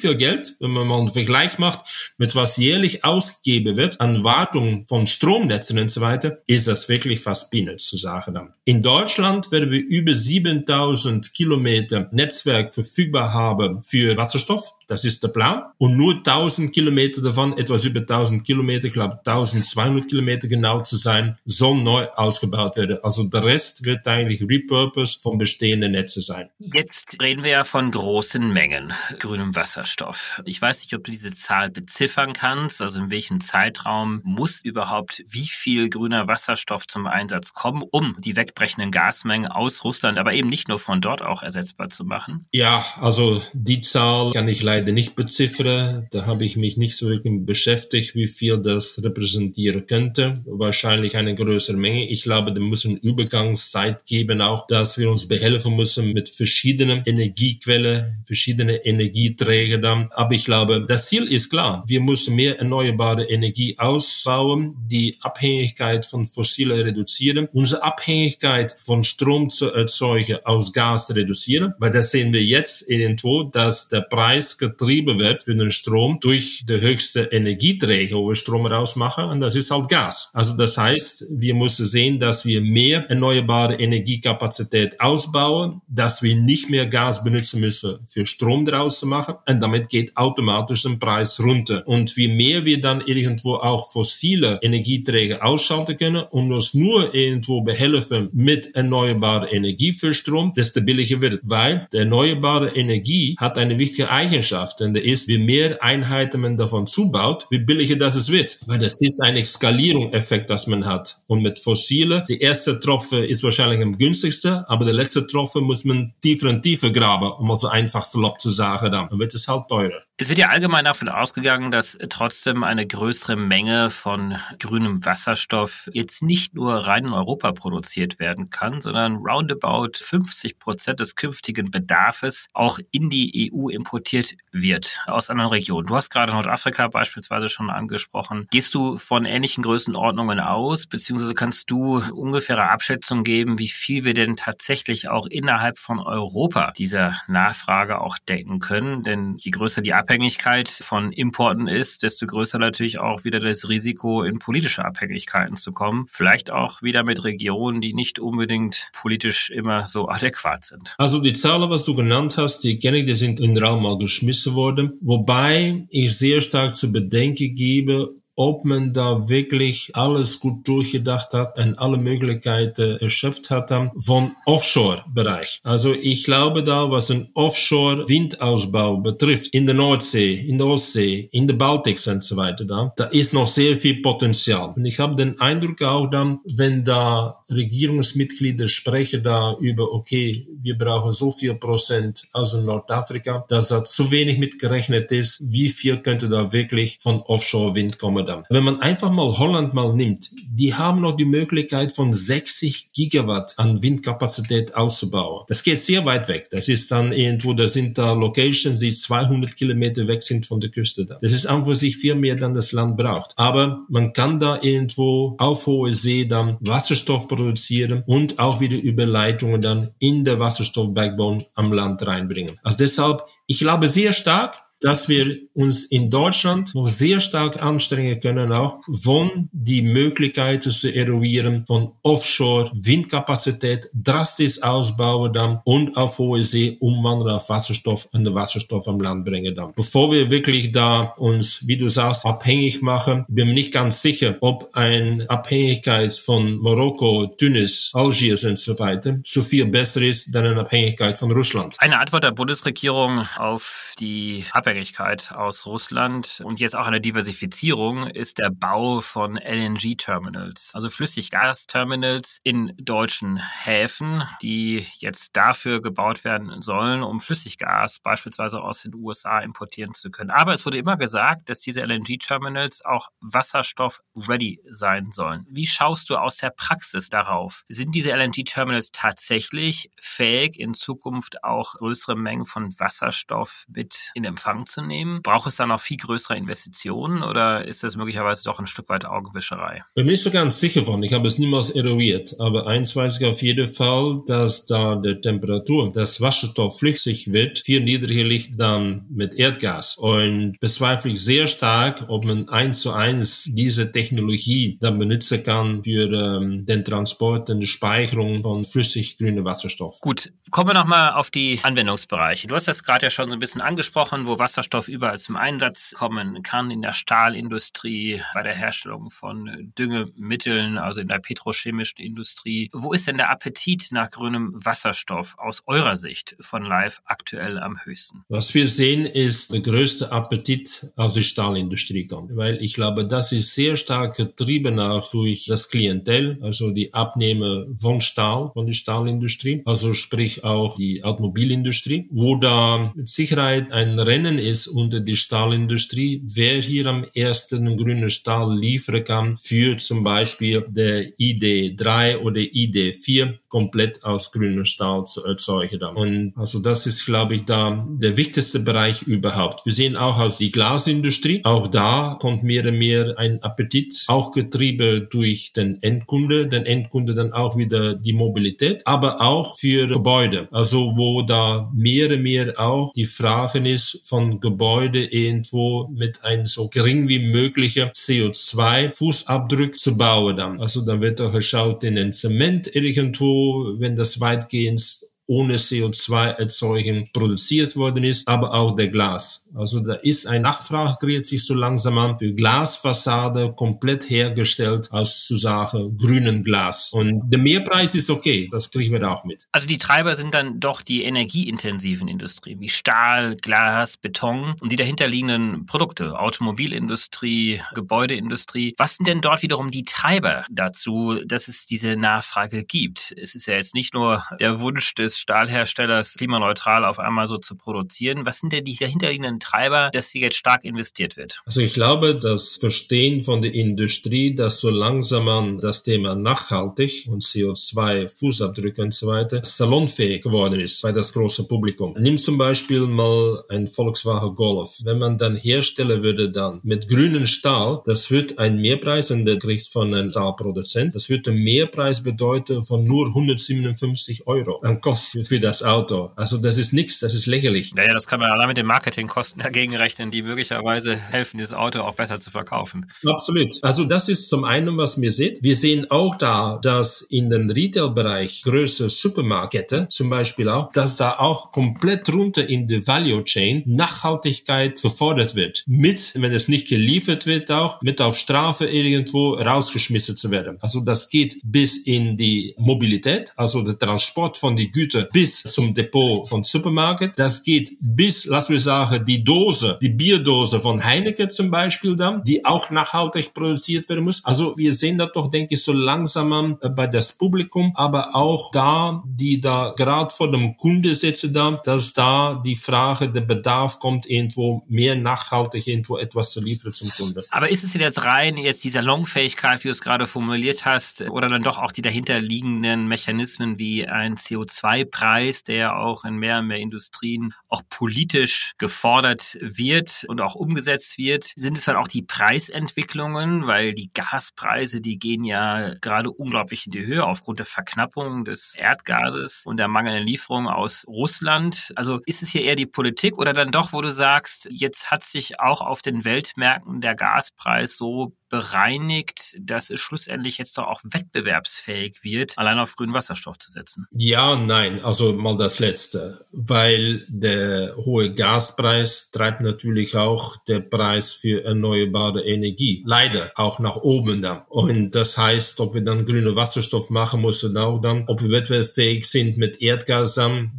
viel 0.00 0.16
Geld, 0.16 0.56
wenn 0.60 0.70
man 0.70 0.86
mal 0.86 0.98
einen 0.98 1.08
Vergleich 1.08 1.58
macht 1.58 2.14
mit 2.18 2.34
was 2.34 2.56
jährlich 2.56 3.04
ausgegeben 3.04 3.76
wird 3.76 4.00
an 4.00 4.24
Wartung 4.24 4.84
von 4.86 5.06
Stromnetzen 5.06 5.78
und 5.78 5.90
so 5.90 6.00
weiter, 6.00 6.38
ist 6.46 6.68
das 6.68 6.88
wirklich 6.88 7.20
fast 7.20 7.50
Peanuts 7.50 7.86
zu 7.86 7.96
sagen. 7.96 8.52
In 8.64 8.82
Deutschland 8.82 9.50
werden 9.50 9.70
wir 9.70 9.80
über 9.80 10.14
7000 10.14 11.34
Kilometer 11.34 12.08
Netzwerk 12.12 12.72
verfügbar 12.72 13.32
haben 13.32 13.82
für 13.82 14.16
Wasserstoff. 14.16 14.72
Das 14.92 15.06
ist 15.06 15.22
der 15.22 15.28
Plan. 15.28 15.62
Und 15.78 15.96
nur 15.96 16.16
1000 16.16 16.70
Kilometer 16.70 17.22
davon, 17.22 17.56
etwas 17.56 17.86
über 17.86 18.00
1000 18.00 18.44
Kilometer, 18.44 18.88
ich 18.88 18.92
glaube 18.92 19.20
1200 19.24 20.06
Kilometer 20.06 20.48
genau 20.48 20.82
zu 20.82 20.96
sein, 20.96 21.38
soll 21.46 21.82
neu 21.82 22.08
ausgebaut 22.14 22.76
werden. 22.76 22.98
Also 23.02 23.24
der 23.24 23.42
Rest 23.42 23.86
wird 23.86 24.06
eigentlich 24.06 24.42
Repurpose 24.42 25.18
von 25.18 25.38
bestehenden 25.38 25.92
Netze 25.92 26.20
sein. 26.20 26.50
Jetzt 26.58 27.22
reden 27.22 27.42
wir 27.42 27.52
ja 27.52 27.64
von 27.64 27.90
großen 27.90 28.52
Mengen 28.52 28.92
grünem 29.18 29.56
Wasserstoff. 29.56 30.42
Ich 30.44 30.60
weiß 30.60 30.82
nicht, 30.82 30.92
ob 30.92 31.04
du 31.04 31.10
diese 31.10 31.32
Zahl 31.32 31.70
beziffern 31.70 32.34
kannst. 32.34 32.82
Also 32.82 33.00
in 33.00 33.10
welchem 33.10 33.40
Zeitraum 33.40 34.20
muss 34.24 34.62
überhaupt 34.62 35.24
wie 35.26 35.46
viel 35.46 35.88
grüner 35.88 36.28
Wasserstoff 36.28 36.86
zum 36.86 37.06
Einsatz 37.06 37.54
kommen, 37.54 37.82
um 37.90 38.14
die 38.18 38.36
wegbrechenden 38.36 38.90
Gasmengen 38.90 39.50
aus 39.50 39.84
Russland, 39.84 40.18
aber 40.18 40.34
eben 40.34 40.50
nicht 40.50 40.68
nur 40.68 40.78
von 40.78 41.00
dort 41.00 41.22
auch 41.22 41.42
ersetzbar 41.42 41.88
zu 41.88 42.04
machen? 42.04 42.44
Ja, 42.52 42.84
also 43.00 43.40
die 43.54 43.80
Zahl 43.80 44.32
kann 44.32 44.48
ich 44.48 44.62
leider 44.62 44.81
leider 44.82 44.92
nicht 44.92 45.14
beziffern. 45.14 46.08
Da 46.10 46.26
habe 46.26 46.44
ich 46.44 46.56
mich 46.56 46.76
nicht 46.76 46.96
so 46.96 47.08
wirklich 47.08 47.32
beschäftigt, 47.46 48.16
wie 48.16 48.26
viel 48.26 48.58
das 48.58 49.00
repräsentieren 49.02 49.86
könnte. 49.86 50.34
Wahrscheinlich 50.44 51.16
eine 51.16 51.34
größere 51.34 51.76
Menge. 51.76 52.08
Ich 52.08 52.24
glaube, 52.24 52.52
da 52.52 52.60
muss 52.60 52.84
eine 52.84 52.98
Übergangszeit 52.98 54.04
geben, 54.06 54.40
auch 54.40 54.66
dass 54.66 54.98
wir 54.98 55.08
uns 55.08 55.28
behelfen 55.28 55.76
müssen 55.76 56.12
mit 56.12 56.28
verschiedenen 56.28 57.02
Energiequellen, 57.04 58.22
verschiedene 58.24 58.84
Energieträger 58.84 59.78
dann. 59.78 60.08
Aber 60.10 60.32
ich 60.34 60.44
glaube, 60.44 60.84
das 60.86 61.06
Ziel 61.06 61.24
ist 61.24 61.50
klar. 61.50 61.84
Wir 61.86 62.00
müssen 62.00 62.34
mehr 62.34 62.58
erneuerbare 62.58 63.24
Energie 63.24 63.76
ausbauen, 63.78 64.76
die 64.90 65.16
Abhängigkeit 65.20 66.06
von 66.06 66.26
fossilen 66.26 66.80
reduzieren, 66.80 67.48
unsere 67.52 67.84
Abhängigkeit 67.84 68.76
von 68.80 69.04
Strom 69.04 69.48
zu 69.48 69.72
erzeugen 69.72 70.38
aus 70.44 70.72
Gas 70.72 71.14
reduzieren, 71.14 71.74
weil 71.78 71.92
das 71.92 72.10
sehen 72.10 72.32
wir 72.32 72.42
jetzt 72.42 72.90
irgendwo, 72.90 73.44
dass 73.44 73.88
der 73.88 74.00
Preis 74.00 74.58
getrieben 74.72 75.18
wird 75.18 75.42
für 75.42 75.54
den 75.54 75.70
Strom 75.70 76.18
durch 76.20 76.64
die 76.68 76.80
höchste 76.80 77.22
Energieträger, 77.32 78.16
wo 78.16 78.28
wir 78.28 78.34
Strom 78.34 78.66
rausmachen, 78.66 79.24
und 79.24 79.40
das 79.40 79.56
ist 79.56 79.70
halt 79.70 79.88
Gas. 79.88 80.30
Also 80.32 80.56
das 80.56 80.76
heißt, 80.76 81.26
wir 81.30 81.54
müssen 81.54 81.86
sehen, 81.86 82.18
dass 82.18 82.44
wir 82.44 82.60
mehr 82.60 83.08
erneuerbare 83.08 83.74
Energiekapazität 83.74 85.00
ausbauen, 85.00 85.80
dass 85.88 86.22
wir 86.22 86.34
nicht 86.34 86.70
mehr 86.70 86.86
Gas 86.86 87.24
benutzen 87.24 87.60
müssen 87.60 87.98
für 88.04 88.26
Strom 88.26 88.64
draus 88.64 89.00
zu 89.00 89.06
machen, 89.06 89.34
und 89.48 89.60
damit 89.60 89.88
geht 89.88 90.16
automatisch 90.16 90.82
der 90.82 90.96
Preis 90.98 91.40
runter. 91.40 91.82
Und 91.86 92.16
wie 92.16 92.28
mehr 92.28 92.64
wir 92.64 92.80
dann 92.80 93.00
irgendwo 93.00 93.54
auch 93.54 93.90
fossile 93.92 94.58
Energieträger 94.62 95.44
ausschalten 95.44 95.96
können 95.96 96.24
und 96.30 96.52
uns 96.52 96.74
nur 96.74 97.14
irgendwo 97.14 97.60
behelfen 97.60 98.28
mit 98.32 98.74
erneuerbarer 98.74 99.52
Energie 99.52 99.92
für 99.92 100.14
Strom, 100.14 100.52
desto 100.54 100.80
billiger 100.80 101.20
wird, 101.20 101.40
weil 101.44 101.88
die 101.92 101.98
erneuerbare 101.98 102.74
Energie 102.74 103.36
hat 103.38 103.58
eine 103.58 103.78
wichtige 103.78 104.10
Eigenschaft, 104.10 104.51
Der 104.52 105.04
ist, 105.04 105.28
wie 105.28 105.38
mehr 105.38 105.82
Einheiten 105.82 106.40
man 106.40 106.56
davon 106.56 106.86
zubaut, 106.86 107.46
wie 107.50 107.58
billiger 107.58 107.96
das 107.96 108.14
es 108.14 108.30
wird. 108.30 108.58
Weil 108.66 108.78
das 108.78 109.00
ist 109.00 109.20
ein 109.22 109.42
Skalierungseffekt, 109.44 110.50
das 110.50 110.66
man 110.66 110.86
hat. 110.86 111.18
Und 111.26 111.42
mit 111.42 111.58
Fossile, 111.58 112.24
die 112.28 112.40
erste 112.40 112.78
Tropfe 112.78 113.24
ist 113.24 113.42
wahrscheinlich 113.42 113.80
am 113.80 113.96
günstigsten, 113.96 114.64
aber 114.66 114.84
der 114.84 114.94
letzte 114.94 115.26
Tropfe 115.26 115.60
muss 115.60 115.84
man 115.84 116.14
tiefer 116.22 116.48
und 116.48 116.62
tiefer 116.62 116.90
graben, 116.90 117.32
um 117.32 117.46
mal 117.46 117.56
so 117.56 117.68
einfach 117.68 118.04
salopp 118.04 118.40
zu 118.40 118.50
sagen, 118.50 118.92
dann 118.92 119.18
wird 119.18 119.34
es 119.34 119.48
halt 119.48 119.68
teurer. 119.68 120.02
Es 120.18 120.28
wird 120.28 120.38
ja 120.38 120.50
allgemein 120.50 120.84
davon 120.84 121.08
ausgegangen, 121.08 121.72
dass 121.72 121.98
trotzdem 122.08 122.62
eine 122.62 122.86
größere 122.86 123.34
Menge 123.34 123.90
von 123.90 124.36
grünem 124.60 125.04
Wasserstoff 125.04 125.88
jetzt 125.92 126.22
nicht 126.22 126.54
nur 126.54 126.74
rein 126.74 127.06
in 127.06 127.12
Europa 127.12 127.50
produziert 127.50 128.20
werden 128.20 128.50
kann, 128.50 128.80
sondern 128.80 129.16
roundabout 129.16 129.92
50 129.94 130.60
Prozent 130.60 131.00
des 131.00 131.16
künftigen 131.16 131.70
Bedarfs 131.70 132.46
auch 132.52 132.78
in 132.92 133.10
die 133.10 133.50
EU 133.52 133.68
importiert 133.68 134.34
wird 134.52 135.00
aus 135.06 135.30
anderen 135.30 135.50
Regionen. 135.50 135.86
Du 135.86 135.96
hast 135.96 136.10
gerade 136.10 136.32
Nordafrika 136.32 136.88
beispielsweise 136.88 137.48
schon 137.48 137.70
angesprochen. 137.70 138.46
Gehst 138.50 138.74
du 138.74 138.98
von 138.98 139.24
ähnlichen 139.24 139.62
Größenordnungen 139.62 140.40
aus, 140.40 140.86
beziehungsweise 140.86 141.34
kannst 141.34 141.70
du 141.70 142.02
ungefähre 142.12 142.68
Abschätzung 142.68 143.24
geben, 143.24 143.58
wie 143.58 143.68
viel 143.68 144.04
wir 144.04 144.14
denn 144.14 144.36
tatsächlich 144.36 145.08
auch 145.08 145.26
innerhalb 145.26 145.78
von 145.78 145.98
Europa 145.98 146.72
dieser 146.76 147.16
Nachfrage 147.26 148.00
auch 148.00 148.18
decken 148.18 148.60
können? 148.60 149.02
Denn 149.02 149.36
je 149.38 149.50
größer 149.50 149.80
die 149.80 149.94
Abhängigkeit 149.94 150.68
von 150.68 151.12
Importen 151.12 151.66
ist, 151.66 152.02
desto 152.02 152.26
größer 152.26 152.58
natürlich 152.58 152.98
auch 152.98 153.24
wieder 153.24 153.40
das 153.40 153.68
Risiko, 153.68 154.22
in 154.22 154.38
politische 154.38 154.84
Abhängigkeiten 154.84 155.56
zu 155.56 155.72
kommen. 155.72 156.06
Vielleicht 156.08 156.50
auch 156.50 156.82
wieder 156.82 157.04
mit 157.04 157.24
Regionen, 157.24 157.80
die 157.80 157.94
nicht 157.94 158.18
unbedingt 158.18 158.90
politisch 158.92 159.50
immer 159.50 159.86
so 159.86 160.08
adäquat 160.08 160.64
sind. 160.64 160.94
Also 160.98 161.20
die 161.20 161.32
Zahlen, 161.32 161.70
was 161.70 161.84
du 161.84 161.94
genannt 161.94 162.36
hast, 162.36 162.60
die 162.60 162.78
kenne 162.78 162.98
ich, 162.98 163.06
die 163.06 163.16
sind 163.16 163.40
in 163.40 163.54
den 163.54 163.64
Raum 163.64 163.82
mal 163.82 163.96
geschmissen 163.96 164.41
worden. 164.50 164.98
Wobei 165.00 165.86
ich 165.90 166.16
sehr 166.18 166.40
stark 166.40 166.74
zu 166.74 166.92
bedenken 166.92 167.54
gebe, 167.54 168.14
ob 168.36 168.64
man 168.64 168.92
da 168.92 169.28
wirklich 169.28 169.90
alles 169.94 170.40
gut 170.40 170.66
durchgedacht 170.66 171.34
hat 171.34 171.58
und 171.58 171.78
alle 171.78 171.98
Möglichkeiten 171.98 172.96
erschöpft 172.98 173.50
hat 173.50 173.72
vom 173.96 174.36
Offshore-Bereich. 174.46 175.60
Also 175.62 175.94
ich 175.94 176.24
glaube 176.24 176.62
da, 176.64 176.90
was 176.90 177.10
ein 177.10 177.28
Offshore-Windausbau 177.34 178.98
betrifft, 178.98 179.54
in 179.54 179.66
der 179.66 179.74
Nordsee, 179.74 180.34
in 180.34 180.58
der 180.58 180.66
Ostsee, 180.66 181.28
in 181.32 181.46
der 181.46 181.54
Baltik 181.54 181.98
und 182.06 182.24
so 182.24 182.36
weiter, 182.36 182.64
da, 182.64 182.92
da 182.96 183.04
ist 183.04 183.34
noch 183.34 183.46
sehr 183.46 183.76
viel 183.76 184.02
Potenzial. 184.02 184.72
Und 184.74 184.84
ich 184.84 184.98
habe 184.98 185.14
den 185.14 185.40
Eindruck 185.40 185.82
auch 185.82 186.06
dann, 186.08 186.40
wenn 186.44 186.84
da 186.84 187.42
Regierungsmitglieder 187.50 188.68
sprechen 188.68 189.22
da 189.22 189.56
über, 189.60 189.92
okay, 189.92 190.46
wir 190.62 190.76
brauchen 190.76 191.12
so 191.12 191.30
viel 191.30 191.54
Prozent 191.54 192.24
aus 192.32 192.54
Nordafrika, 192.54 193.44
dass 193.48 193.68
da 193.68 193.84
zu 193.84 194.10
wenig 194.10 194.38
mitgerechnet 194.38 195.12
ist, 195.12 195.40
wie 195.44 195.68
viel 195.68 195.98
könnte 195.98 196.28
da 196.28 196.52
wirklich 196.52 196.98
von 197.00 197.20
Offshore-Wind 197.22 197.98
kommen 197.98 198.21
dann. 198.24 198.44
Wenn 198.48 198.64
man 198.64 198.80
einfach 198.80 199.10
mal 199.10 199.38
Holland 199.38 199.74
mal 199.74 199.94
nimmt, 199.94 200.30
die 200.46 200.74
haben 200.74 201.00
noch 201.00 201.16
die 201.16 201.24
Möglichkeit 201.24 201.92
von 201.92 202.12
60 202.12 202.92
Gigawatt 202.92 203.54
an 203.58 203.82
Windkapazität 203.82 204.74
auszubauen. 204.74 205.44
Das 205.48 205.62
geht 205.62 205.78
sehr 205.78 206.04
weit 206.04 206.28
weg. 206.28 206.48
Das 206.50 206.68
ist 206.68 206.90
dann 206.90 207.12
irgendwo, 207.12 207.52
da 207.54 207.68
sind 207.68 207.98
da 207.98 208.12
Locations, 208.12 208.78
die 208.78 208.92
200 208.92 209.56
Kilometer 209.56 210.06
weg 210.06 210.22
sind 210.22 210.46
von 210.46 210.60
der 210.60 210.70
Küste 210.70 211.04
da. 211.04 211.18
Das 211.20 211.32
ist 211.32 211.46
einfach 211.46 211.74
sich 211.74 211.96
viel 211.96 212.14
mehr 212.14 212.36
dann 212.36 212.54
das 212.54 212.72
Land 212.72 212.96
braucht. 212.96 213.32
Aber 213.36 213.82
man 213.88 214.12
kann 214.12 214.40
da 214.40 214.58
irgendwo 214.60 215.36
auf 215.38 215.66
hohe 215.66 215.92
See 215.94 216.24
dann 216.24 216.56
Wasserstoff 216.60 217.28
produzieren 217.28 218.02
und 218.06 218.38
auch 218.38 218.60
wieder 218.60 218.76
Überleitungen 218.76 219.60
dann 219.60 219.90
in 219.98 220.24
der 220.24 220.38
Wasserstoff-Backbone 220.38 221.46
am 221.54 221.72
Land 221.72 222.06
reinbringen. 222.06 222.58
Also 222.62 222.78
deshalb, 222.78 223.24
ich 223.46 223.58
glaube 223.58 223.88
sehr 223.88 224.12
stark, 224.12 224.56
dass 224.82 225.08
wir 225.08 225.38
uns 225.54 225.84
in 225.86 226.10
Deutschland 226.10 226.74
noch 226.74 226.88
sehr 226.88 227.20
stark 227.20 227.62
anstrengen 227.62 228.18
können, 228.20 228.52
auch 228.52 228.80
von 228.92 229.48
die 229.52 229.82
Möglichkeiten 229.82 230.70
zu 230.70 230.94
eruieren 230.94 231.64
von 231.66 231.92
Offshore-Windkapazität 232.02 233.90
drastisch 233.94 234.62
ausbauen 234.62 235.32
dann 235.32 235.60
und 235.64 235.96
auf 235.96 236.18
hohe 236.18 236.44
See 236.44 236.76
umwandeln 236.80 237.36
auf 237.36 237.48
Wasserstoff 237.48 238.08
und 238.12 238.34
Wasserstoff 238.34 238.88
am 238.88 239.00
Land 239.00 239.24
bringen 239.24 239.54
dann. 239.54 239.72
Bevor 239.74 240.10
wir 240.10 240.30
wirklich 240.30 240.72
da 240.72 241.14
uns, 241.16 241.66
wie 241.66 241.76
du 241.76 241.88
sagst, 241.88 242.26
abhängig 242.26 242.82
machen, 242.82 243.24
bin 243.28 243.48
mir 243.48 243.54
nicht 243.54 243.72
ganz 243.72 244.02
sicher, 244.02 244.36
ob 244.40 244.70
eine 244.74 245.28
Abhängigkeit 245.28 246.14
von 246.14 246.58
Marokko, 246.58 247.26
Tunis, 247.26 247.92
Algiers 247.94 248.44
und 248.44 248.58
so 248.58 248.78
weiter 248.78 249.18
so 249.24 249.42
viel 249.42 249.66
besser 249.66 250.02
ist, 250.02 250.34
als 250.34 250.44
eine 250.44 250.60
Abhängigkeit 250.60 251.18
von 251.18 251.30
Russland. 251.30 251.76
Eine 251.78 252.00
Antwort 252.00 252.24
der 252.24 252.32
Bundesregierung 252.32 253.20
auf 253.36 253.94
die 253.98 254.44
Abhängigkeit 254.50 254.71
Abhängigkeit 254.72 255.32
aus 255.32 255.66
Russland 255.66 256.40
und 256.42 256.58
jetzt 256.58 256.74
auch 256.74 256.86
eine 256.86 257.02
Diversifizierung 257.02 258.06
ist 258.06 258.38
der 258.38 258.48
Bau 258.48 259.02
von 259.02 259.36
LNG-Terminals, 259.36 260.70
also 260.74 260.88
Flüssiggasterminals 260.88 262.38
in 262.42 262.72
deutschen 262.78 263.36
Häfen, 263.36 264.22
die 264.40 264.86
jetzt 264.98 265.36
dafür 265.36 265.82
gebaut 265.82 266.24
werden 266.24 266.62
sollen, 266.62 267.02
um 267.02 267.20
Flüssiggas 267.20 268.00
beispielsweise 268.00 268.62
aus 268.62 268.80
den 268.80 268.94
USA 268.94 269.40
importieren 269.40 269.92
zu 269.92 270.10
können. 270.10 270.30
Aber 270.30 270.54
es 270.54 270.64
wurde 270.64 270.78
immer 270.78 270.96
gesagt, 270.96 271.50
dass 271.50 271.60
diese 271.60 271.82
LNG-Terminals 271.82 272.82
auch 272.82 273.08
wasserstoff-ready 273.20 274.62
sein 274.70 275.12
sollen. 275.12 275.44
Wie 275.50 275.66
schaust 275.66 276.08
du 276.08 276.16
aus 276.16 276.38
der 276.38 276.48
Praxis 276.48 277.10
darauf? 277.10 277.64
Sind 277.68 277.94
diese 277.94 278.12
LNG-Terminals 278.12 278.90
tatsächlich 278.90 279.90
fähig, 280.00 280.58
in 280.58 280.72
Zukunft 280.72 281.44
auch 281.44 281.74
größere 281.74 282.16
Mengen 282.16 282.46
von 282.46 282.70
Wasserstoff 282.78 283.66
mit 283.68 284.12
in 284.14 284.24
Empfang 284.24 284.61
zu 284.66 284.82
nehmen? 284.82 285.22
Braucht 285.22 285.46
es 285.46 285.56
da 285.56 285.66
noch 285.66 285.80
viel 285.80 285.96
größere 285.96 286.36
Investitionen 286.36 287.22
oder 287.22 287.66
ist 287.66 287.82
das 287.82 287.96
möglicherweise 287.96 288.44
doch 288.44 288.58
ein 288.58 288.66
Stück 288.66 288.88
weit 288.88 289.04
Augenwischerei? 289.04 289.82
Bin 289.94 290.06
mir 290.06 290.12
nicht 290.12 290.22
so 290.22 290.30
ganz 290.30 290.58
sicher 290.60 290.82
von. 290.82 291.02
Ich 291.02 291.12
habe 291.12 291.28
es 291.28 291.38
niemals 291.38 291.70
eruiert. 291.70 292.34
Aber 292.38 292.66
eins 292.66 292.94
weiß 292.94 293.20
ich 293.20 293.26
auf 293.26 293.42
jeden 293.42 293.68
Fall, 293.68 294.22
dass 294.26 294.66
da 294.66 294.96
der 294.96 295.20
Temperatur 295.20 295.92
des 295.92 296.20
Wasserstoff 296.20 296.78
flüssig 296.78 297.32
wird, 297.32 297.58
viel 297.58 297.82
niedriger 297.82 298.24
liegt 298.24 298.58
dann 298.58 299.06
mit 299.10 299.34
Erdgas. 299.34 299.96
Und 299.96 300.58
bezweifle 300.60 301.12
ich 301.12 301.20
sehr 301.22 301.46
stark, 301.46 302.06
ob 302.08 302.24
man 302.24 302.48
eins 302.48 302.80
zu 302.80 302.92
eins 302.92 303.48
diese 303.48 303.90
Technologie 303.90 304.78
dann 304.80 304.98
benutzen 304.98 305.42
kann 305.42 305.82
für 305.84 306.12
ähm, 306.12 306.64
den 306.66 306.84
Transport 306.84 307.50
und 307.50 307.60
die 307.60 307.66
Speicherung 307.66 308.42
von 308.42 308.64
flüssig 308.64 309.18
grünem 309.18 309.44
Wasserstoff. 309.44 310.00
Gut, 310.00 310.32
kommen 310.50 310.68
wir 310.68 310.74
nochmal 310.74 311.12
auf 311.12 311.30
die 311.30 311.60
Anwendungsbereiche. 311.62 312.46
Du 312.46 312.54
hast 312.54 312.68
das 312.68 312.82
gerade 312.82 313.06
ja 313.06 313.10
schon 313.10 313.30
so 313.30 313.36
ein 313.36 313.38
bisschen 313.38 313.60
angesprochen, 313.60 314.26
wo 314.26 314.38
Wasserstoff 314.38 314.51
überall 314.88 315.18
zum 315.18 315.36
Einsatz 315.36 315.94
kommen 315.96 316.42
kann, 316.42 316.70
in 316.70 316.82
der 316.82 316.92
Stahlindustrie, 316.92 318.20
bei 318.34 318.42
der 318.42 318.54
Herstellung 318.54 319.10
von 319.10 319.72
Düngemitteln, 319.78 320.78
also 320.78 321.00
in 321.00 321.08
der 321.08 321.18
petrochemischen 321.18 322.00
Industrie. 322.00 322.70
Wo 322.72 322.92
ist 322.92 323.06
denn 323.06 323.16
der 323.16 323.30
Appetit 323.30 323.88
nach 323.90 324.10
grünem 324.10 324.52
Wasserstoff 324.54 325.34
aus 325.38 325.62
eurer 325.66 325.96
Sicht 325.96 326.36
von 326.40 326.64
Live 326.64 327.00
aktuell 327.04 327.58
am 327.58 327.78
höchsten? 327.84 328.24
Was 328.28 328.54
wir 328.54 328.68
sehen, 328.68 329.06
ist 329.06 329.52
der 329.52 329.60
größte 329.60 330.12
Appetit 330.12 330.90
aus 330.96 331.14
der 331.14 331.22
Stahlindustrie 331.22 332.06
kommt, 332.06 332.36
weil 332.36 332.62
ich 332.62 332.74
glaube, 332.74 333.06
das 333.06 333.32
ist 333.32 333.54
sehr 333.54 333.76
stark 333.76 334.16
getrieben 334.16 334.78
auch 334.78 335.10
durch 335.10 335.46
das 335.46 335.68
Klientel, 335.68 336.38
also 336.42 336.70
die 336.70 336.92
Abnehmer 336.94 337.66
von 337.74 338.00
Stahl, 338.00 338.50
von 338.52 338.66
der 338.66 338.72
Stahlindustrie, 338.72 339.62
also 339.64 339.94
sprich 339.94 340.44
auch 340.44 340.76
die 340.76 341.04
Automobilindustrie, 341.04 342.08
wo 342.10 342.36
da 342.36 342.92
mit 342.94 343.08
Sicherheit 343.08 343.72
ein 343.72 343.98
Rennen 343.98 344.31
ist 344.38 344.66
unter 344.66 345.00
die 345.00 345.16
Stahlindustrie, 345.16 346.22
wer 346.24 346.60
hier 346.60 346.86
am 346.86 347.04
ersten 347.14 347.76
grünen 347.76 348.10
Stahl 348.10 348.56
liefern 348.58 349.04
kann 349.04 349.36
für 349.36 349.76
zum 349.78 350.04
Beispiel 350.04 350.64
der 350.68 351.16
ID3 351.16 352.18
oder 352.18 352.40
ID4 352.40 353.38
komplett 353.48 354.02
aus 354.02 354.32
grünem 354.32 354.64
Stahl 354.64 355.04
zu 355.04 355.24
erzeugen. 355.24 355.82
Und 355.82 356.32
also 356.36 356.58
das 356.58 356.86
ist, 356.86 357.04
glaube 357.04 357.34
ich, 357.34 357.44
da 357.44 357.86
der 357.88 358.16
wichtigste 358.16 358.60
Bereich 358.60 359.02
überhaupt. 359.02 359.66
Wir 359.66 359.72
sehen 359.72 359.96
auch 359.96 360.18
aus 360.18 360.38
die 360.38 360.50
Glasindustrie, 360.50 361.42
auch 361.44 361.68
da 361.68 362.16
kommt 362.20 362.42
mehr 362.42 362.66
und 362.66 362.78
mehr 362.78 363.18
ein 363.18 363.42
Appetit, 363.42 364.04
auch 364.06 364.32
getrieben 364.32 365.06
durch 365.10 365.52
den 365.52 365.82
Endkunde, 365.82 366.46
den 366.46 366.64
Endkunde 366.64 367.14
dann 367.14 367.32
auch 367.32 367.56
wieder 367.56 367.94
die 367.94 368.14
Mobilität, 368.14 368.86
aber 368.86 369.20
auch 369.20 369.58
für 369.58 369.86
Gebäude. 369.86 370.48
Also 370.50 370.96
wo 370.96 371.22
da 371.22 371.70
mehr 371.74 372.10
und 372.10 372.22
mehr 372.22 372.54
auch 372.58 372.92
die 372.94 373.06
Frage 373.06 373.68
ist 373.68 374.00
von 374.04 374.21
Gebäude 374.40 375.04
irgendwo 375.04 375.88
mit 375.88 376.24
einem 376.24 376.46
so 376.46 376.68
gering 376.68 377.08
wie 377.08 377.30
möglichen 377.32 377.88
CO2-Fußabdruck 377.90 379.76
zu 379.76 379.96
bauen 379.96 380.36
dann. 380.36 380.60
Also 380.60 380.82
dann 380.82 381.00
wird 381.00 381.20
auch 381.20 381.32
geschaut 381.32 381.84
in 381.84 381.94
den 381.94 382.12
Zement 382.12 382.74
irgendwo 382.74 383.74
wenn 383.78 383.96
das 383.96 384.20
weitgehend 384.20 385.11
ohne 385.32 385.56
CO2-Erzeugung 385.56 387.08
produziert 387.14 387.74
worden 387.74 388.04
ist, 388.04 388.28
aber 388.28 388.52
auch 388.52 388.76
der 388.76 388.88
Glas. 388.88 389.48
Also 389.54 389.80
da 389.80 389.94
ist 389.94 390.26
eine 390.26 390.40
Nachfrage, 390.40 390.96
kreiert 391.00 391.24
sich 391.24 391.44
so 391.44 391.54
langsam 391.54 391.96
an, 391.96 392.18
für 392.18 392.34
Glasfassade 392.34 393.54
komplett 393.56 394.10
hergestellt 394.10 394.88
aus 394.92 395.26
zu 395.26 395.36
sagen 395.36 395.96
grünen 395.96 396.44
Glas. 396.44 396.92
Und 396.92 397.30
der 397.30 397.38
Mehrpreis 397.38 397.94
ist 397.94 398.10
okay, 398.10 398.48
das 398.52 398.70
kriegen 398.70 398.92
wir 398.92 399.10
auch 399.10 399.24
mit. 399.24 399.46
Also 399.52 399.66
die 399.66 399.78
Treiber 399.78 400.14
sind 400.16 400.34
dann 400.34 400.60
doch 400.60 400.82
die 400.82 401.02
energieintensiven 401.04 402.08
Industrien 402.08 402.60
wie 402.60 402.68
Stahl, 402.68 403.36
Glas, 403.36 403.96
Beton 403.96 404.54
und 404.60 404.70
die 404.70 404.76
dahinterliegenden 404.76 405.64
Produkte, 405.64 406.18
Automobilindustrie, 406.18 407.62
Gebäudeindustrie. 407.74 408.74
Was 408.76 408.96
sind 408.96 409.08
denn 409.08 409.22
dort 409.22 409.42
wiederum 409.42 409.70
die 409.70 409.84
Treiber 409.84 410.44
dazu, 410.50 411.20
dass 411.24 411.48
es 411.48 411.64
diese 411.64 411.96
Nachfrage 411.96 412.64
gibt? 412.64 413.14
Es 413.16 413.34
ist 413.34 413.46
ja 413.46 413.54
jetzt 413.54 413.74
nicht 413.74 413.94
nur 413.94 414.24
der 414.38 414.60
Wunsch 414.60 414.94
des 414.94 415.21
Stahlherstellers, 415.22 416.14
klimaneutral 416.14 416.84
auf 416.84 416.98
einmal 416.98 417.26
so 417.26 417.38
zu 417.38 417.54
produzieren. 417.54 418.26
Was 418.26 418.40
sind 418.40 418.52
denn 418.52 418.64
die 418.64 418.76
dahinterliegenden 418.76 419.38
Treiber, 419.38 419.90
dass 419.92 420.10
hier 420.10 420.22
jetzt 420.22 420.36
stark 420.36 420.64
investiert 420.64 421.16
wird? 421.16 421.40
Also 421.46 421.60
ich 421.60 421.74
glaube, 421.74 422.16
das 422.16 422.56
Verstehen 422.56 423.22
von 423.22 423.40
der 423.40 423.54
Industrie, 423.54 424.34
dass 424.34 424.58
so 424.58 424.70
langsam 424.70 425.28
an 425.28 425.60
das 425.60 425.84
Thema 425.84 426.16
nachhaltig 426.16 427.06
und 427.08 427.22
CO2-Fußabdrücke 427.22 428.82
und 428.82 428.94
so 428.94 429.06
weiter 429.06 429.44
salonfähig 429.44 430.22
geworden 430.22 430.60
ist 430.60 430.82
bei 430.82 430.90
das 430.90 431.12
große 431.12 431.46
Publikum. 431.46 431.94
Nimm 431.98 432.16
zum 432.16 432.36
Beispiel 432.36 432.80
mal 432.80 433.44
ein 433.48 433.68
Volkswagen 433.68 434.34
Golf. 434.34 434.80
Wenn 434.84 434.98
man 434.98 435.18
dann 435.18 435.36
herstellen 435.36 436.02
würde 436.02 436.30
dann 436.30 436.60
mit 436.64 436.88
grünem 436.88 437.26
Stahl, 437.26 437.80
das 437.84 438.10
wird 438.10 438.40
ein 438.40 438.60
Mehrpreis 438.60 439.12
und 439.12 439.24
der 439.24 439.38
kriegt 439.38 439.68
von 439.68 439.94
einem 439.94 440.10
Stahlproduzent, 440.10 440.96
das 440.96 441.08
wird 441.08 441.28
ein 441.28 441.36
Mehrpreis 441.36 442.02
bedeuten 442.02 442.64
von 442.64 442.84
nur 442.84 443.06
157 443.06 444.26
Euro 444.26 444.58
an 444.62 444.80
Kosten 444.80 445.11
für 445.26 445.40
das 445.40 445.62
Auto. 445.62 446.12
Also 446.16 446.38
das 446.38 446.58
ist 446.58 446.72
nichts, 446.72 447.00
das 447.00 447.14
ist 447.14 447.26
lächerlich. 447.26 447.74
Naja, 447.74 447.94
das 447.94 448.06
kann 448.06 448.20
man 448.20 448.30
allein 448.30 448.48
mit 448.48 448.56
den 448.56 448.66
Marketingkosten 448.66 449.42
dagegen 449.42 449.76
rechnen, 449.76 450.10
die 450.10 450.22
möglicherweise 450.22 450.96
helfen, 450.96 451.38
dieses 451.38 451.52
Auto 451.52 451.80
auch 451.80 451.94
besser 451.94 452.20
zu 452.20 452.30
verkaufen. 452.30 452.90
Absolut. 453.04 453.52
Also 453.62 453.84
das 453.84 454.08
ist 454.08 454.28
zum 454.28 454.44
einen, 454.44 454.76
was 454.78 455.00
wir 455.00 455.12
sehen. 455.12 455.38
Wir 455.40 455.56
sehen 455.56 455.90
auch 455.90 456.16
da, 456.16 456.58
dass 456.62 457.02
in 457.02 457.30
den 457.30 457.50
Retail-Bereich 457.50 458.42
größere 458.44 458.90
Supermärkte 458.90 459.86
zum 459.88 460.10
Beispiel 460.10 460.48
auch, 460.48 460.72
dass 460.72 460.96
da 460.96 461.18
auch 461.18 461.52
komplett 461.52 462.12
runter 462.12 462.46
in 462.46 462.68
die 462.68 462.86
Value 462.86 463.24
Chain 463.24 463.62
Nachhaltigkeit 463.66 464.80
gefordert 464.80 465.34
wird. 465.34 465.64
Mit, 465.66 466.12
wenn 466.14 466.32
es 466.32 466.48
nicht 466.48 466.68
geliefert 466.68 467.26
wird, 467.26 467.50
auch 467.50 467.80
mit 467.82 468.00
auf 468.00 468.16
Strafe 468.16 468.66
irgendwo 468.66 469.34
rausgeschmissen 469.34 470.16
zu 470.16 470.30
werden. 470.30 470.58
Also 470.60 470.80
das 470.80 471.08
geht 471.08 471.38
bis 471.42 471.76
in 471.78 472.16
die 472.16 472.54
Mobilität, 472.58 473.32
also 473.36 473.62
der 473.62 473.78
Transport 473.78 474.36
von 474.36 474.56
die 474.56 474.70
Güter 474.70 474.91
bis 475.12 475.42
zum 475.42 475.74
Depot 475.74 476.28
von 476.28 476.44
Supermarkt. 476.44 477.18
Das 477.18 477.42
geht 477.42 477.76
bis, 477.80 478.26
lass 478.26 478.48
wir 478.48 478.60
sagen, 478.60 479.04
die 479.04 479.24
Dose, 479.24 479.78
die 479.80 479.90
Bierdose 479.90 480.60
von 480.60 480.82
Heineken 480.84 481.30
zum 481.30 481.50
Beispiel 481.50 481.96
dann, 481.96 482.22
die 482.24 482.44
auch 482.44 482.70
nachhaltig 482.70 483.34
produziert 483.34 483.88
werden 483.88 484.04
muss. 484.04 484.24
Also 484.24 484.56
wir 484.56 484.72
sehen 484.72 484.98
das 484.98 485.10
doch, 485.12 485.30
denke 485.30 485.54
ich, 485.54 485.62
so 485.62 485.72
langsam 485.72 486.32
an 486.32 486.58
äh, 486.60 486.68
bei 486.68 486.86
das 486.86 487.12
Publikum, 487.12 487.72
aber 487.74 488.14
auch 488.14 488.50
da, 488.52 489.02
die 489.06 489.40
da 489.40 489.72
gerade 489.76 490.14
vor 490.14 490.30
dem 490.30 490.56
Kunde 490.56 490.94
sitzen 490.94 491.32
da, 491.32 491.60
dass 491.64 491.92
da 491.92 492.40
die 492.44 492.56
Frage, 492.56 493.10
der 493.10 493.22
Bedarf 493.22 493.78
kommt, 493.78 494.06
irgendwo 494.08 494.62
mehr 494.68 494.94
nachhaltig 494.94 495.66
irgendwo 495.66 495.98
etwas 495.98 496.32
zu 496.32 496.40
liefern 496.42 496.72
zum 496.72 496.90
Kunde. 496.90 497.24
Aber 497.30 497.48
ist 497.48 497.64
es 497.64 497.74
jetzt 497.74 498.04
rein 498.04 498.36
jetzt 498.36 498.64
die 498.64 498.70
Salonfähigkeit, 498.70 499.62
wie 499.64 499.68
du 499.68 499.72
es 499.72 499.80
gerade 499.80 500.06
formuliert 500.06 500.64
hast, 500.64 501.02
oder 501.02 501.28
dann 501.28 501.42
doch 501.42 501.58
auch 501.58 501.72
die 501.72 501.82
dahinterliegenden 501.82 502.86
Mechanismen 502.86 503.58
wie 503.58 503.86
ein 503.86 504.16
CO2 504.16 504.81
CO2-Preis, 504.82 505.44
der 505.44 505.76
auch 505.76 506.04
in 506.04 506.16
mehr 506.16 506.38
und 506.38 506.46
mehr 506.48 506.58
Industrien 506.58 507.34
auch 507.48 507.62
politisch 507.68 508.52
gefordert 508.58 509.38
wird 509.40 510.04
und 510.08 510.20
auch 510.20 510.34
umgesetzt 510.34 510.98
wird, 510.98 511.30
sind 511.36 511.58
es 511.58 511.64
dann 511.64 511.76
auch 511.76 511.88
die 511.88 512.02
Preisentwicklungen, 512.02 513.46
weil 513.46 513.74
die 513.74 513.90
Gaspreise, 513.92 514.80
die 514.80 514.98
gehen 514.98 515.24
ja 515.24 515.74
gerade 515.80 516.10
unglaublich 516.10 516.66
in 516.66 516.72
die 516.72 516.86
Höhe 516.86 517.04
aufgrund 517.04 517.38
der 517.38 517.46
Verknappung 517.46 518.24
des 518.24 518.54
Erdgases 518.54 519.44
und 519.46 519.56
der 519.56 519.68
mangelnden 519.68 520.06
Lieferung 520.06 520.48
aus 520.48 520.84
Russland. 520.86 521.72
Also 521.76 522.00
ist 522.06 522.22
es 522.22 522.30
hier 522.30 522.42
eher 522.42 522.56
die 522.56 522.66
Politik 522.66 523.18
oder 523.18 523.32
dann 523.32 523.50
doch, 523.50 523.72
wo 523.72 523.80
du 523.80 523.90
sagst, 523.90 524.48
jetzt 524.50 524.90
hat 524.90 525.04
sich 525.04 525.40
auch 525.40 525.60
auf 525.60 525.82
den 525.82 526.04
Weltmärkten 526.04 526.80
der 526.80 526.94
Gaspreis 526.94 527.76
so 527.76 528.14
bereinigt, 528.32 529.36
dass 529.40 529.70
es 529.70 529.78
schlussendlich 529.78 530.38
jetzt 530.38 530.56
doch 530.58 530.66
auch 530.66 530.80
wettbewerbsfähig 530.84 532.02
wird, 532.02 532.38
allein 532.38 532.58
auf 532.58 532.74
grünen 532.74 532.94
Wasserstoff 532.94 533.38
zu 533.38 533.52
setzen? 533.52 533.86
Ja, 533.92 534.36
nein, 534.36 534.82
also 534.82 535.12
mal 535.12 535.36
das 535.36 535.58
Letzte, 535.58 536.24
weil 536.32 537.04
der 537.08 537.76
hohe 537.76 538.12
Gaspreis 538.12 539.10
treibt 539.10 539.42
natürlich 539.42 539.96
auch 539.96 540.36
der 540.48 540.60
Preis 540.60 541.12
für 541.12 541.44
erneuerbare 541.44 542.24
Energie. 542.24 542.82
Leider 542.86 543.30
auch 543.34 543.58
nach 543.58 543.76
oben 543.76 544.22
dann. 544.22 544.42
Und 544.48 544.94
das 544.94 545.18
heißt, 545.18 545.60
ob 545.60 545.74
wir 545.74 545.82
dann 545.82 546.06
grüne 546.06 546.34
Wasserstoff 546.34 546.90
machen 546.90 547.20
müssen, 547.20 547.56
auch 547.58 547.80
dann, 547.80 548.04
ob 548.08 548.22
wir 548.22 548.30
wettbewerbsfähig 548.30 549.06
sind 549.06 549.36
mit 549.36 549.60
Erdgas 549.60 550.02